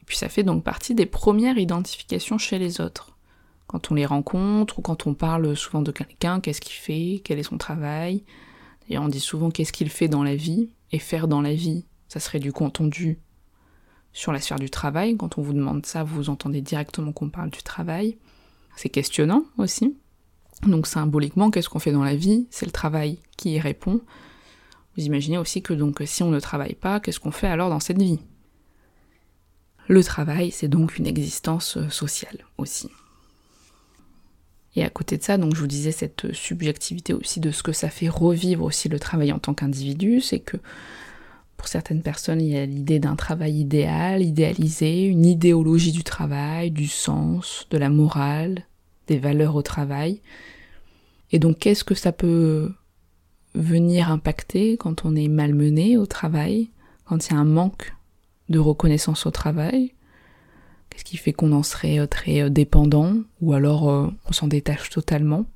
Et 0.00 0.04
puis 0.04 0.16
ça 0.16 0.28
fait 0.28 0.42
donc 0.42 0.64
partie 0.64 0.94
des 0.94 1.06
premières 1.06 1.58
identifications 1.58 2.38
chez 2.38 2.58
les 2.58 2.80
autres 2.80 3.18
quand 3.68 3.92
on 3.92 3.94
les 3.94 4.06
rencontre 4.06 4.78
ou 4.78 4.82
quand 4.82 5.06
on 5.06 5.14
parle 5.14 5.54
souvent 5.54 5.82
de 5.82 5.92
quelqu'un, 5.92 6.40
qu'est-ce 6.40 6.60
qu'il 6.60 6.72
fait, 6.72 7.20
quel 7.22 7.38
est 7.38 7.44
son 7.44 7.58
travail. 7.58 8.24
D'ailleurs, 8.88 9.04
on 9.04 9.08
dit 9.08 9.20
souvent 9.20 9.50
qu'est-ce 9.50 9.72
qu'il 9.72 9.90
fait 9.90 10.08
dans 10.08 10.24
la 10.24 10.34
vie, 10.34 10.70
et 10.90 10.98
faire 10.98 11.28
dans 11.28 11.42
la 11.42 11.52
vie, 11.52 11.84
ça 12.08 12.18
serait 12.18 12.40
du 12.40 12.50
coup 12.50 12.64
entendu 12.64 13.18
sur 14.14 14.32
la 14.32 14.40
sphère 14.40 14.58
du 14.58 14.70
travail. 14.70 15.16
Quand 15.18 15.36
on 15.36 15.42
vous 15.42 15.52
demande 15.52 15.84
ça, 15.84 16.02
vous 16.02 16.30
entendez 16.30 16.62
directement 16.62 17.12
qu'on 17.12 17.28
parle 17.28 17.50
du 17.50 17.62
travail. 17.62 18.16
C'est 18.74 18.88
questionnant 18.88 19.44
aussi. 19.58 19.96
Donc 20.62 20.86
symboliquement, 20.86 21.50
qu'est-ce 21.50 21.68
qu'on 21.68 21.78
fait 21.78 21.92
dans 21.92 22.04
la 22.04 22.16
vie? 22.16 22.46
C'est 22.50 22.66
le 22.66 22.72
travail 22.72 23.18
qui 23.36 23.52
y 23.52 23.60
répond. 23.60 24.00
Vous 24.96 25.04
imaginez 25.04 25.38
aussi 25.38 25.62
que 25.62 25.72
donc 25.72 26.02
si 26.04 26.22
on 26.22 26.30
ne 26.30 26.40
travaille 26.40 26.74
pas, 26.74 26.98
qu'est-ce 27.00 27.20
qu'on 27.20 27.30
fait 27.30 27.46
alors 27.46 27.70
dans 27.70 27.80
cette 27.80 28.02
vie? 28.02 28.18
Le 29.86 30.02
travail, 30.04 30.50
c'est 30.50 30.68
donc 30.68 30.98
une 30.98 31.06
existence 31.06 31.78
euh, 31.78 31.88
sociale 31.88 32.44
aussi. 32.58 32.90
Et 34.76 34.84
à 34.84 34.90
côté 34.90 35.16
de 35.16 35.22
ça, 35.22 35.38
donc 35.38 35.54
je 35.54 35.60
vous 35.60 35.66
disais 35.66 35.92
cette 35.92 36.32
subjectivité 36.34 37.14
aussi 37.14 37.40
de 37.40 37.50
ce 37.50 37.62
que 37.62 37.72
ça 37.72 37.88
fait 37.88 38.08
revivre 38.08 38.64
aussi 38.64 38.88
le 38.88 39.00
travail 39.00 39.32
en 39.32 39.38
tant 39.38 39.54
qu'individu, 39.54 40.20
c'est 40.20 40.40
que 40.40 40.58
pour 41.56 41.66
certaines 41.66 42.02
personnes, 42.02 42.40
il 42.40 42.52
y 42.52 42.56
a 42.56 42.66
l'idée 42.66 43.00
d'un 43.00 43.16
travail 43.16 43.58
idéal, 43.58 44.22
idéalisé, 44.22 45.04
une 45.06 45.26
idéologie 45.26 45.90
du 45.90 46.04
travail, 46.04 46.70
du 46.70 46.86
sens, 46.86 47.66
de 47.70 47.78
la 47.78 47.88
morale, 47.88 48.67
des 49.08 49.18
valeurs 49.18 49.56
au 49.56 49.62
travail. 49.62 50.20
Et 51.32 51.38
donc 51.38 51.58
qu'est-ce 51.58 51.84
que 51.84 51.94
ça 51.94 52.12
peut 52.12 52.72
venir 53.54 54.10
impacter 54.10 54.76
quand 54.76 55.04
on 55.04 55.16
est 55.16 55.28
malmené 55.28 55.96
au 55.96 56.06
travail, 56.06 56.70
quand 57.04 57.26
il 57.26 57.32
y 57.32 57.36
a 57.36 57.40
un 57.40 57.44
manque 57.44 57.94
de 58.48 58.58
reconnaissance 58.58 59.26
au 59.26 59.30
travail, 59.30 59.92
ce 60.98 61.04
qui 61.04 61.16
fait 61.16 61.32
qu'on 61.32 61.52
en 61.52 61.62
serait 61.62 62.00
euh, 62.00 62.06
très 62.06 62.42
euh, 62.42 62.48
dépendant? 62.50 63.14
Ou 63.40 63.52
alors 63.52 63.88
euh, 63.88 64.08
on 64.26 64.32
s'en 64.32 64.48
détache 64.48 64.90
totalement? 64.90 65.46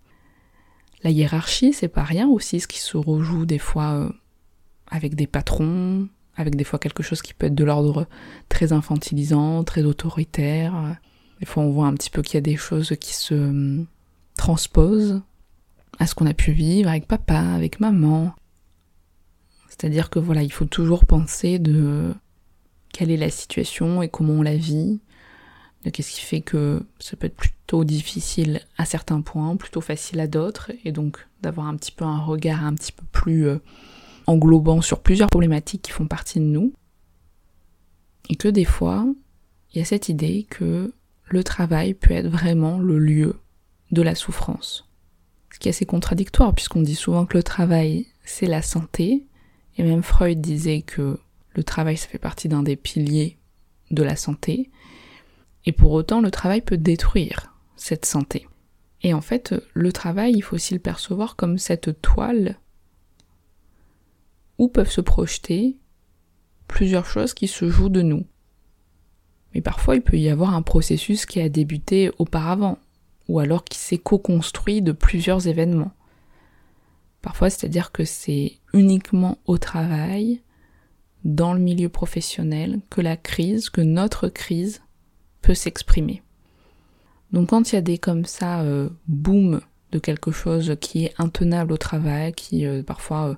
La 1.03 1.11
hiérarchie, 1.11 1.73
c'est 1.73 1.89
pas 1.89 2.05
rien 2.05 2.29
aussi, 2.29 2.61
ce 2.61 2.69
qui 2.69 2.79
se 2.79 2.97
rejoue 2.97 3.45
des 3.45 3.59
fois 3.59 4.09
avec 4.87 5.17
des 5.17 5.27
patrons, 5.27 6.09
avec 6.37 6.55
des 6.55 6.63
fois 6.63 6.79
quelque 6.79 7.03
chose 7.03 7.23
qui 7.23 7.35
peut 7.35 7.47
être 7.47 7.57
de 7.57 7.65
l'ordre 7.65 8.07
très 8.49 8.73
infantilisant, 8.73 9.65
très 9.65 9.83
autoritaire. 9.83 10.97
Des 11.43 11.47
fois, 11.47 11.65
on 11.65 11.73
voit 11.73 11.89
un 11.89 11.95
petit 11.95 12.09
peu 12.09 12.23
qu'il 12.23 12.35
y 12.35 12.39
a 12.39 12.41
des 12.41 12.57
choses 12.57 12.95
qui 13.01 13.15
se 13.15 13.85
transposent 14.37 15.23
à 15.99 16.07
ce 16.07 16.15
qu'on 16.15 16.27
a 16.27 16.35
pu 16.35 16.53
vivre 16.53 16.89
avec 16.89 17.09
papa, 17.09 17.37
avec 17.37 17.81
maman. 17.81 18.33
C'est-à-dire 19.69 20.09
que 20.09 20.21
voilà, 20.21 20.45
il 20.45 20.53
faut 20.53 20.67
toujours 20.67 21.05
penser 21.05 21.59
de 21.59 22.15
quelle 22.93 23.11
est 23.11 23.17
la 23.17 23.29
situation 23.29 24.03
et 24.03 24.09
comment 24.09 24.35
on 24.35 24.43
la 24.43 24.55
vit, 24.55 25.01
qu'est-ce 25.91 26.13
qui 26.13 26.21
fait 26.21 26.43
que 26.43 26.87
ça 27.01 27.17
peut 27.17 27.27
être 27.27 27.35
plutôt 27.35 27.83
difficile 27.83 28.61
à 28.79 28.85
certains 28.85 29.21
points, 29.21 29.57
plutôt 29.57 29.81
facile 29.81 30.21
à 30.21 30.29
d'autres, 30.29 30.71
et 30.85 30.93
donc 30.93 31.27
d'avoir 31.41 31.67
un 31.67 31.75
petit 31.75 31.91
peu 31.91 32.05
un 32.05 32.21
regard 32.21 32.65
un 32.65 32.75
petit 32.77 32.93
peu 32.93 33.05
plus 33.11 33.49
euh, 33.49 33.59
englobant 34.29 34.81
sur 34.81 35.01
plusieurs 35.01 35.29
problématiques 35.29 35.83
qui 35.83 35.91
font 35.91 36.07
partie 36.07 36.39
de 36.39 36.45
nous. 36.45 36.73
Et 38.29 38.37
que 38.37 38.47
des 38.47 38.65
fois, 38.65 39.05
il 39.73 39.81
y 39.81 39.83
a 39.83 39.85
cette 39.85 40.09
idée 40.09 40.47
que 40.49 40.95
le 41.33 41.43
travail 41.43 41.95
peut 41.95 42.13
être 42.13 42.29
vraiment 42.29 42.79
le 42.79 42.99
lieu 42.99 43.41
de 43.91 44.03
la 44.03 44.15
souffrance. 44.15 44.87
Ce 45.51 45.59
qui 45.59 45.69
est 45.69 45.71
assez 45.71 45.87
contradictoire 45.87 46.55
puisqu'on 46.55 46.83
dit 46.83 46.95
souvent 46.95 47.25
que 47.25 47.37
le 47.37 47.43
travail 47.43 48.07
c'est 48.25 48.47
la 48.47 48.63
santé, 48.63 49.27
et 49.77 49.83
même 49.83 50.03
Freud 50.03 50.41
disait 50.41 50.83
que 50.83 51.19
le 51.55 51.65
travail 51.65 51.97
ça 51.97 52.07
fait 52.09 52.19
partie 52.19 52.49
d'un 52.49 52.63
des 52.63 52.77
piliers 52.77 53.39
de 53.91 54.03
la 54.03 54.15
santé, 54.15 54.71
et 55.65 55.73
pour 55.73 55.93
autant 55.93 56.21
le 56.21 56.31
travail 56.31 56.61
peut 56.61 56.77
détruire 56.77 57.55
cette 57.77 58.05
santé. 58.05 58.47
Et 59.03 59.15
en 59.15 59.21
fait, 59.21 59.55
le 59.75 59.93
travail, 59.93 60.33
il 60.35 60.43
faut 60.43 60.55
aussi 60.55 60.75
le 60.75 60.81
percevoir 60.81 61.35
comme 61.35 61.59
cette 61.59 62.01
toile 62.03 62.59
où 64.59 64.69
peuvent 64.69 64.91
se 64.91 65.01
projeter 65.01 65.77
plusieurs 66.69 67.07
choses 67.07 67.35
qui 67.35 67.49
se 67.49 67.69
jouent 67.69 67.89
de 67.89 68.03
nous. 68.03 68.25
Mais 69.55 69.61
parfois, 69.61 69.97
il 69.97 70.03
peut 70.03 70.19
y 70.19 70.29
avoir 70.29 70.55
un 70.55 70.63
processus 70.63 71.27
qui 71.27 71.41
a 71.41 71.49
débuté 71.49 72.11
auparavant, 72.19 72.79
ou 73.29 73.39
alors 73.39 73.65
qui 73.65 73.79
s'est 73.79 73.99
co-construit 73.99 74.83
de 74.83 74.93
plusieurs 74.93 75.47
événements. 75.47 75.93
Parfois, 77.21 77.51
c'est-à-dire 77.51 77.93
que 77.93 78.05
c'est 78.05 78.59
uniquement 78.73 79.39
au 79.47 79.59
travail, 79.59 80.41
dans 81.25 81.55
le 81.55 81.61
milieu 81.61 81.89
professionnel, 81.89 82.81
que 82.91 83.01
la 83.01 83.17
crise, 83.17 83.71
que 83.71 83.81
notre 83.81 84.29
crise 84.29 84.83
peut 85.41 85.55
s'exprimer. 85.55 86.23
Donc 87.33 87.51
quand 87.51 87.73
il 87.73 87.77
y 87.77 87.79
a 87.79 87.83
des 87.83 87.99
comme 87.99 88.25
ça 88.25 88.61
euh, 88.63 88.91
boom 89.09 89.61
de 89.91 89.99
quelque 89.99 90.31
chose 90.31 90.77
qui 90.81 91.05
est 91.05 91.15
intenable 91.19 91.73
au 91.73 91.77
travail, 91.77 92.33
qui 92.33 92.67
euh, 92.67 92.83
parfois 92.83 93.31
euh, 93.31 93.35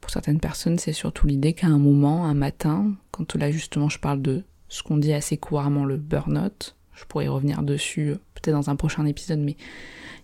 pour 0.00 0.10
certaines 0.10 0.40
personnes 0.40 0.78
c'est 0.78 0.92
surtout 0.92 1.26
l'idée 1.26 1.52
qu'à 1.52 1.66
un 1.66 1.78
moment, 1.78 2.26
un 2.26 2.34
matin, 2.34 2.92
quand 3.10 3.34
là 3.36 3.50
justement 3.50 3.88
je 3.88 3.98
parle 3.98 4.22
de 4.22 4.44
ce 4.74 4.82
qu'on 4.82 4.96
dit 4.96 5.12
assez 5.12 5.36
couramment 5.36 5.84
le 5.84 5.96
burn-out, 5.96 6.74
je 6.94 7.04
pourrais 7.04 7.28
revenir 7.28 7.62
dessus 7.62 8.10
euh, 8.10 8.14
peut-être 8.34 8.56
dans 8.56 8.70
un 8.70 8.76
prochain 8.76 9.06
épisode, 9.06 9.38
mais 9.38 9.56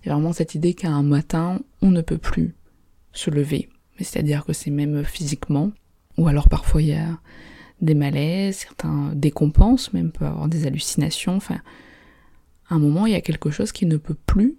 il 0.02 0.08
y 0.08 0.10
a 0.10 0.14
vraiment 0.14 0.32
cette 0.32 0.56
idée 0.56 0.74
qu'à 0.74 0.90
un 0.90 1.04
matin 1.04 1.60
on 1.82 1.92
ne 1.92 2.00
peut 2.00 2.18
plus 2.18 2.56
se 3.12 3.30
lever, 3.30 3.68
c'est-à-dire 3.98 4.44
que 4.44 4.52
c'est 4.52 4.72
même 4.72 5.04
physiquement, 5.04 5.70
ou 6.18 6.26
alors 6.26 6.48
parfois 6.48 6.82
il 6.82 6.88
y 6.88 6.94
a 6.94 7.20
des 7.80 7.94
malaises, 7.94 8.56
certains 8.56 9.12
décompensent, 9.14 9.92
même 9.92 10.10
peut 10.10 10.26
avoir 10.26 10.48
des 10.48 10.66
hallucinations, 10.66 11.36
enfin 11.36 11.60
à 12.68 12.74
un 12.74 12.80
moment, 12.80 13.06
il 13.06 13.12
y 13.12 13.16
a 13.16 13.20
quelque 13.20 13.50
chose 13.50 13.70
qui 13.70 13.86
ne 13.86 13.98
peut 13.98 14.16
plus 14.26 14.56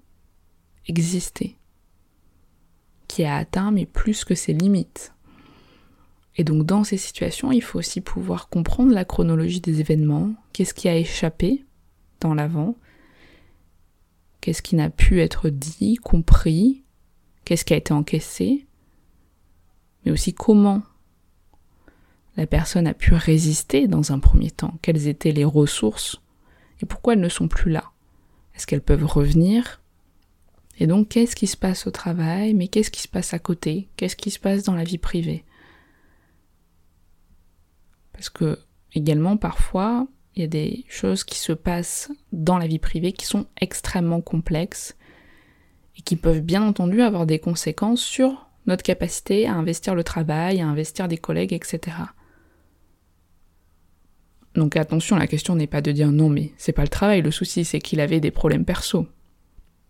exister, 0.87 1.57
qui 3.09 3.25
a 3.25 3.35
atteint 3.35 3.71
mais 3.71 3.85
plus 3.85 4.23
que 4.23 4.35
ses 4.35 4.53
limites. 4.53 5.13
Et 6.37 6.43
donc 6.43 6.65
dans 6.65 6.83
ces 6.83 6.97
situations, 6.97 7.51
il 7.51 7.61
faut 7.61 7.79
aussi 7.79 8.01
pouvoir 8.01 8.49
comprendre 8.49 8.93
la 8.93 9.05
chronologie 9.05 9.61
des 9.61 9.79
événements, 9.79 10.33
qu'est-ce 10.53 10.73
qui 10.73 10.87
a 10.87 10.95
échappé 10.95 11.65
dans 12.19 12.33
l'avant, 12.33 12.75
qu'est-ce 14.39 14.61
qui 14.61 14.75
n'a 14.75 14.89
pu 14.89 15.21
être 15.21 15.49
dit, 15.49 15.95
compris, 15.95 16.83
qu'est-ce 17.43 17.65
qui 17.65 17.73
a 17.73 17.77
été 17.77 17.93
encaissé, 17.93 18.65
mais 20.05 20.11
aussi 20.11 20.33
comment 20.33 20.83
la 22.37 22.47
personne 22.47 22.87
a 22.87 22.93
pu 22.93 23.13
résister 23.13 23.87
dans 23.87 24.13
un 24.13 24.19
premier 24.19 24.51
temps, 24.51 24.77
quelles 24.81 25.07
étaient 25.07 25.33
les 25.33 25.45
ressources? 25.45 26.21
Et 26.81 26.85
pourquoi 26.85 27.13
elles 27.13 27.19
ne 27.19 27.29
sont 27.29 27.47
plus 27.47 27.71
là? 27.71 27.91
Est-ce 28.55 28.65
qu'elles 28.65 28.81
peuvent 28.81 29.05
revenir? 29.05 29.81
Et 30.79 30.87
donc, 30.87 31.09
qu'est-ce 31.09 31.35
qui 31.35 31.45
se 31.45 31.57
passe 31.57 31.85
au 31.85 31.91
travail, 31.91 32.53
mais 32.53 32.67
qu'est-ce 32.67 32.89
qui 32.89 33.01
se 33.01 33.07
passe 33.07 33.33
à 33.33 33.39
côté? 33.39 33.89
Qu'est-ce 33.97 34.15
qui 34.15 34.31
se 34.31 34.39
passe 34.39 34.63
dans 34.63 34.73
la 34.73 34.83
vie 34.83 34.97
privée? 34.97 35.43
Parce 38.13 38.29
que, 38.29 38.59
également, 38.93 39.37
parfois, 39.37 40.07
il 40.35 40.41
y 40.41 40.45
a 40.45 40.47
des 40.47 40.85
choses 40.87 41.23
qui 41.23 41.37
se 41.37 41.51
passent 41.51 42.11
dans 42.31 42.57
la 42.57 42.67
vie 42.67 42.79
privée 42.79 43.11
qui 43.11 43.25
sont 43.25 43.47
extrêmement 43.59 44.21
complexes 44.21 44.95
et 45.97 46.01
qui 46.01 46.15
peuvent 46.15 46.41
bien 46.41 46.63
entendu 46.63 47.01
avoir 47.01 47.25
des 47.25 47.39
conséquences 47.39 48.01
sur 48.01 48.47
notre 48.65 48.83
capacité 48.83 49.47
à 49.47 49.53
investir 49.53 49.95
le 49.95 50.03
travail, 50.03 50.61
à 50.61 50.67
investir 50.67 51.07
des 51.07 51.17
collègues, 51.17 51.53
etc. 51.53 51.97
Donc 54.53 54.75
attention, 54.75 55.15
la 55.15 55.27
question 55.27 55.55
n'est 55.55 55.67
pas 55.67 55.81
de 55.81 55.91
dire 55.91 56.11
non, 56.11 56.29
mais 56.29 56.51
c'est 56.57 56.73
pas 56.73 56.81
le 56.83 56.87
travail, 56.87 57.21
le 57.21 57.31
souci 57.31 57.65
c'est 57.65 57.79
qu'il 57.79 57.99
avait 57.99 58.19
des 58.19 58.31
problèmes 58.31 58.65
perso. 58.65 59.07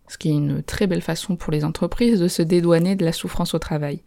Ce 0.08 0.18
qui 0.18 0.30
est 0.30 0.34
une 0.34 0.62
très 0.62 0.86
belle 0.86 1.02
façon 1.02 1.36
pour 1.36 1.52
les 1.52 1.64
entreprises 1.64 2.20
de 2.20 2.28
se 2.28 2.42
dédouaner 2.42 2.96
de 2.96 3.04
la 3.04 3.12
souffrance 3.12 3.54
au 3.54 3.58
travail. 3.58 4.02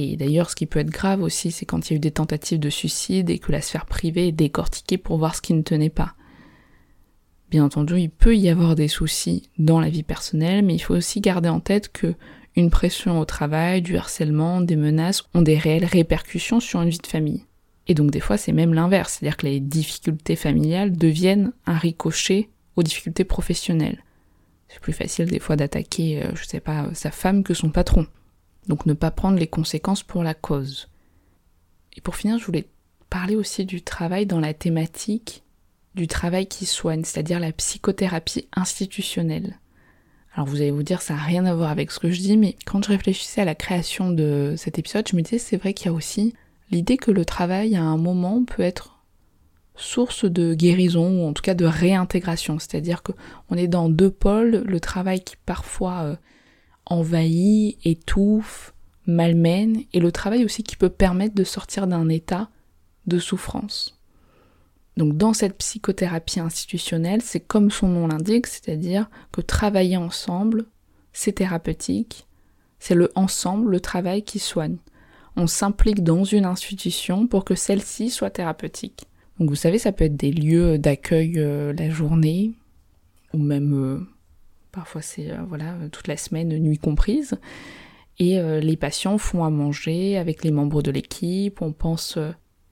Et 0.00 0.16
d'ailleurs, 0.16 0.48
ce 0.48 0.54
qui 0.54 0.66
peut 0.66 0.78
être 0.78 0.90
grave 0.90 1.22
aussi, 1.22 1.50
c'est 1.50 1.66
quand 1.66 1.90
il 1.90 1.92
y 1.92 1.94
a 1.94 1.96
eu 1.96 2.00
des 2.00 2.12
tentatives 2.12 2.60
de 2.60 2.70
suicide 2.70 3.30
et 3.30 3.40
que 3.40 3.50
la 3.50 3.60
sphère 3.60 3.84
privée 3.84 4.28
est 4.28 4.32
décortiquée 4.32 4.96
pour 4.96 5.18
voir 5.18 5.34
ce 5.34 5.42
qui 5.42 5.54
ne 5.54 5.62
tenait 5.62 5.90
pas. 5.90 6.14
Bien 7.50 7.64
entendu, 7.64 7.98
il 7.98 8.10
peut 8.10 8.36
y 8.36 8.48
avoir 8.48 8.76
des 8.76 8.86
soucis 8.86 9.50
dans 9.58 9.80
la 9.80 9.88
vie 9.88 10.04
personnelle, 10.04 10.64
mais 10.64 10.76
il 10.76 10.78
faut 10.78 10.94
aussi 10.94 11.20
garder 11.20 11.48
en 11.48 11.58
tête 11.58 11.90
que 11.90 12.14
une 12.54 12.70
pression 12.70 13.18
au 13.18 13.24
travail, 13.24 13.82
du 13.82 13.96
harcèlement, 13.96 14.60
des 14.60 14.76
menaces 14.76 15.24
ont 15.34 15.42
des 15.42 15.58
réelles 15.58 15.84
répercussions 15.84 16.60
sur 16.60 16.80
une 16.80 16.90
vie 16.90 16.98
de 16.98 17.06
famille. 17.06 17.44
Et 17.88 17.94
donc 17.94 18.10
des 18.10 18.20
fois 18.20 18.36
c'est 18.36 18.52
même 18.52 18.74
l'inverse, 18.74 19.14
c'est-à-dire 19.14 19.36
que 19.36 19.46
les 19.46 19.60
difficultés 19.60 20.36
familiales 20.36 20.96
deviennent 20.96 21.52
un 21.66 21.76
ricochet 21.76 22.50
aux 22.76 22.82
difficultés 22.82 23.24
professionnelles. 23.24 24.04
C'est 24.68 24.80
plus 24.80 24.92
facile 24.92 25.26
des 25.26 25.38
fois 25.40 25.56
d'attaquer, 25.56 26.22
euh, 26.22 26.30
je 26.34 26.44
sais 26.44 26.60
pas, 26.60 26.88
sa 26.92 27.10
femme 27.10 27.42
que 27.42 27.54
son 27.54 27.70
patron. 27.70 28.06
Donc 28.68 28.86
ne 28.86 28.92
pas 28.92 29.10
prendre 29.10 29.38
les 29.38 29.46
conséquences 29.46 30.02
pour 30.02 30.22
la 30.22 30.34
cause. 30.34 30.88
Et 31.96 32.00
pour 32.00 32.16
finir, 32.16 32.38
je 32.38 32.44
voulais 32.44 32.68
parler 33.10 33.34
aussi 33.34 33.64
du 33.64 33.82
travail 33.82 34.26
dans 34.26 34.40
la 34.40 34.54
thématique 34.54 35.42
du 35.94 36.06
travail 36.06 36.46
qui 36.46 36.66
soigne, 36.66 37.02
c'est-à-dire 37.04 37.40
la 37.40 37.52
psychothérapie 37.52 38.46
institutionnelle. 38.54 39.58
Alors 40.34 40.46
vous 40.46 40.56
allez 40.56 40.70
vous 40.70 40.84
dire, 40.84 41.02
ça 41.02 41.14
n'a 41.14 41.22
rien 41.22 41.44
à 41.46 41.54
voir 41.54 41.70
avec 41.70 41.90
ce 41.90 41.98
que 41.98 42.10
je 42.10 42.20
dis, 42.20 42.36
mais 42.36 42.56
quand 42.66 42.84
je 42.84 42.90
réfléchissais 42.90 43.40
à 43.40 43.44
la 43.44 43.56
création 43.56 44.10
de 44.10 44.54
cet 44.56 44.78
épisode, 44.78 45.08
je 45.08 45.16
me 45.16 45.22
disais, 45.22 45.38
c'est 45.38 45.56
vrai 45.56 45.74
qu'il 45.74 45.86
y 45.86 45.88
a 45.88 45.92
aussi 45.92 46.34
l'idée 46.70 46.96
que 46.96 47.10
le 47.10 47.24
travail 47.24 47.74
à 47.74 47.82
un 47.82 47.96
moment 47.96 48.44
peut 48.44 48.62
être 48.62 49.00
source 49.74 50.24
de 50.24 50.54
guérison 50.54 51.22
ou 51.22 51.28
en 51.28 51.32
tout 51.32 51.42
cas 51.42 51.54
de 51.54 51.64
réintégration, 51.64 52.58
c'est-à-dire 52.58 53.02
que 53.02 53.12
on 53.48 53.56
est 53.56 53.68
dans 53.68 53.88
deux 53.88 54.10
pôles, 54.10 54.62
le 54.66 54.80
travail 54.80 55.22
qui 55.24 55.36
parfois 55.44 56.02
euh, 56.02 56.16
envahit, 56.88 57.78
étouffe, 57.84 58.74
malmène, 59.06 59.82
et 59.92 60.00
le 60.00 60.12
travail 60.12 60.44
aussi 60.44 60.62
qui 60.62 60.76
peut 60.76 60.88
permettre 60.88 61.34
de 61.34 61.44
sortir 61.44 61.86
d'un 61.86 62.08
état 62.08 62.50
de 63.06 63.18
souffrance. 63.18 63.98
Donc 64.96 65.16
dans 65.16 65.32
cette 65.32 65.56
psychothérapie 65.56 66.40
institutionnelle, 66.40 67.22
c'est 67.22 67.40
comme 67.40 67.70
son 67.70 67.88
nom 67.88 68.08
l'indique, 68.08 68.48
c'est-à-dire 68.48 69.08
que 69.30 69.40
travailler 69.40 69.96
ensemble, 69.96 70.66
c'est 71.12 71.32
thérapeutique, 71.32 72.26
c'est 72.80 72.96
le 72.96 73.12
ensemble, 73.14 73.70
le 73.70 73.80
travail 73.80 74.24
qui 74.24 74.40
soigne 74.40 74.78
on 75.38 75.46
s'implique 75.46 76.02
dans 76.02 76.24
une 76.24 76.44
institution 76.44 77.26
pour 77.26 77.44
que 77.44 77.54
celle-ci 77.54 78.10
soit 78.10 78.30
thérapeutique. 78.30 79.06
Donc 79.38 79.48
vous 79.48 79.56
savez, 79.56 79.78
ça 79.78 79.92
peut 79.92 80.04
être 80.04 80.16
des 80.16 80.32
lieux 80.32 80.78
d'accueil 80.78 81.38
euh, 81.38 81.72
la 81.72 81.90
journée, 81.90 82.54
ou 83.32 83.38
même 83.38 83.72
euh, 83.72 84.00
parfois 84.78 85.02
c'est 85.02 85.30
euh, 85.30 85.42
voilà 85.48 85.74
toute 85.92 86.08
la 86.08 86.16
semaine, 86.16 86.48
nuit 86.58 86.78
comprise. 86.78 87.38
Et 88.20 88.40
les 88.60 88.76
patients 88.76 89.16
font 89.16 89.44
à 89.44 89.50
manger 89.50 90.18
avec 90.18 90.42
les 90.42 90.50
membres 90.50 90.82
de 90.82 90.90
l'équipe, 90.90 91.62
on 91.62 91.70
pense 91.72 92.18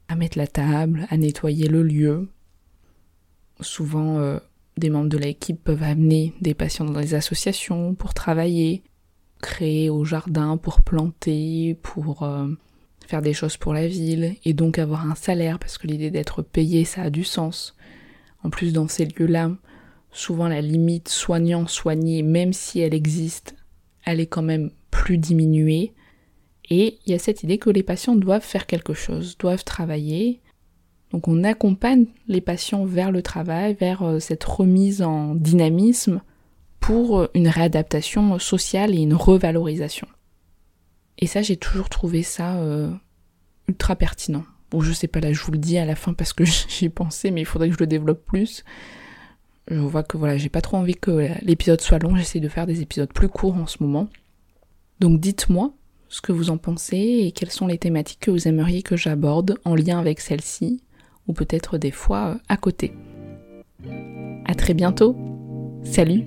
à 0.08 0.16
mettre 0.16 0.36
la 0.36 0.48
table, 0.48 1.06
à 1.08 1.16
nettoyer 1.16 1.68
le 1.68 1.84
lieu. 1.84 2.28
Souvent, 3.60 4.40
des 4.76 4.90
membres 4.90 5.08
de 5.08 5.18
l'équipe 5.18 5.62
peuvent 5.62 5.82
amener 5.82 6.34
des 6.40 6.54
patients 6.54 6.84
dans 6.84 7.00
des 7.00 7.14
associations 7.14 7.94
pour 7.94 8.12
travailler, 8.12 8.82
créer 9.40 9.90
au 9.90 10.04
jardin 10.04 10.56
pour 10.56 10.82
planter, 10.82 11.78
pour 11.82 12.22
euh, 12.22 12.48
faire 13.06 13.22
des 13.22 13.32
choses 13.32 13.56
pour 13.56 13.72
la 13.72 13.86
ville, 13.86 14.36
et 14.44 14.52
donc 14.52 14.78
avoir 14.78 15.08
un 15.10 15.14
salaire, 15.14 15.58
parce 15.58 15.78
que 15.78 15.86
l'idée 15.86 16.10
d'être 16.10 16.42
payé, 16.42 16.84
ça 16.84 17.02
a 17.02 17.10
du 17.10 17.24
sens. 17.24 17.76
En 18.42 18.50
plus, 18.50 18.72
dans 18.72 18.88
ces 18.88 19.06
lieux-là, 19.06 19.52
souvent 20.16 20.48
la 20.48 20.60
limite 20.60 21.08
soignant-soigné, 21.08 22.22
même 22.22 22.52
si 22.52 22.80
elle 22.80 22.94
existe, 22.94 23.54
elle 24.04 24.20
est 24.20 24.26
quand 24.26 24.42
même 24.42 24.70
plus 24.90 25.18
diminuée. 25.18 25.92
Et 26.68 26.98
il 27.06 27.12
y 27.12 27.14
a 27.14 27.18
cette 27.18 27.42
idée 27.42 27.58
que 27.58 27.70
les 27.70 27.82
patients 27.82 28.16
doivent 28.16 28.42
faire 28.42 28.66
quelque 28.66 28.94
chose, 28.94 29.36
doivent 29.38 29.64
travailler. 29.64 30.40
Donc 31.12 31.28
on 31.28 31.44
accompagne 31.44 32.06
les 32.26 32.40
patients 32.40 32.84
vers 32.84 33.12
le 33.12 33.22
travail, 33.22 33.74
vers 33.74 34.02
euh, 34.02 34.18
cette 34.18 34.44
remise 34.44 35.02
en 35.02 35.34
dynamisme 35.34 36.22
pour 36.80 37.28
une 37.34 37.48
réadaptation 37.48 38.38
sociale 38.38 38.94
et 38.94 38.98
une 38.98 39.14
revalorisation. 39.14 40.08
Et 41.18 41.26
ça, 41.26 41.42
j'ai 41.42 41.56
toujours 41.56 41.88
trouvé 41.88 42.22
ça 42.22 42.56
euh, 42.56 42.90
ultra 43.68 43.96
pertinent. 43.96 44.44
Bon, 44.70 44.80
je 44.80 44.92
sais 44.92 45.08
pas, 45.08 45.20
là, 45.20 45.32
je 45.32 45.42
vous 45.42 45.52
le 45.52 45.58
dis 45.58 45.78
à 45.78 45.84
la 45.84 45.94
fin 45.94 46.12
parce 46.12 46.32
que 46.32 46.44
j'y 46.68 46.88
pensé, 46.88 47.30
mais 47.30 47.42
il 47.42 47.46
faudrait 47.46 47.68
que 47.68 47.74
je 47.74 47.80
le 47.80 47.86
développe 47.86 48.24
plus. 48.24 48.64
Je 49.68 49.80
vois 49.80 50.02
que 50.02 50.16
voilà, 50.16 50.36
j'ai 50.36 50.48
pas 50.48 50.60
trop 50.60 50.76
envie 50.76 50.94
que 50.94 51.28
l'épisode 51.42 51.80
soit 51.80 51.98
long, 51.98 52.14
j'essaie 52.14 52.40
de 52.40 52.48
faire 52.48 52.66
des 52.66 52.82
épisodes 52.82 53.12
plus 53.12 53.28
courts 53.28 53.56
en 53.56 53.66
ce 53.66 53.82
moment. 53.82 54.08
Donc 55.00 55.20
dites-moi 55.20 55.72
ce 56.08 56.20
que 56.20 56.32
vous 56.32 56.50
en 56.50 56.56
pensez 56.56 56.96
et 56.96 57.32
quelles 57.32 57.50
sont 57.50 57.66
les 57.66 57.78
thématiques 57.78 58.20
que 58.20 58.30
vous 58.30 58.46
aimeriez 58.46 58.82
que 58.82 58.96
j'aborde 58.96 59.58
en 59.64 59.74
lien 59.74 59.98
avec 59.98 60.20
celle-ci, 60.20 60.82
ou 61.26 61.32
peut-être 61.32 61.78
des 61.78 61.90
fois 61.90 62.28
euh, 62.28 62.38
à 62.48 62.56
côté. 62.56 62.92
À 64.44 64.54
très 64.54 64.74
bientôt. 64.74 65.16
Salut 65.82 66.26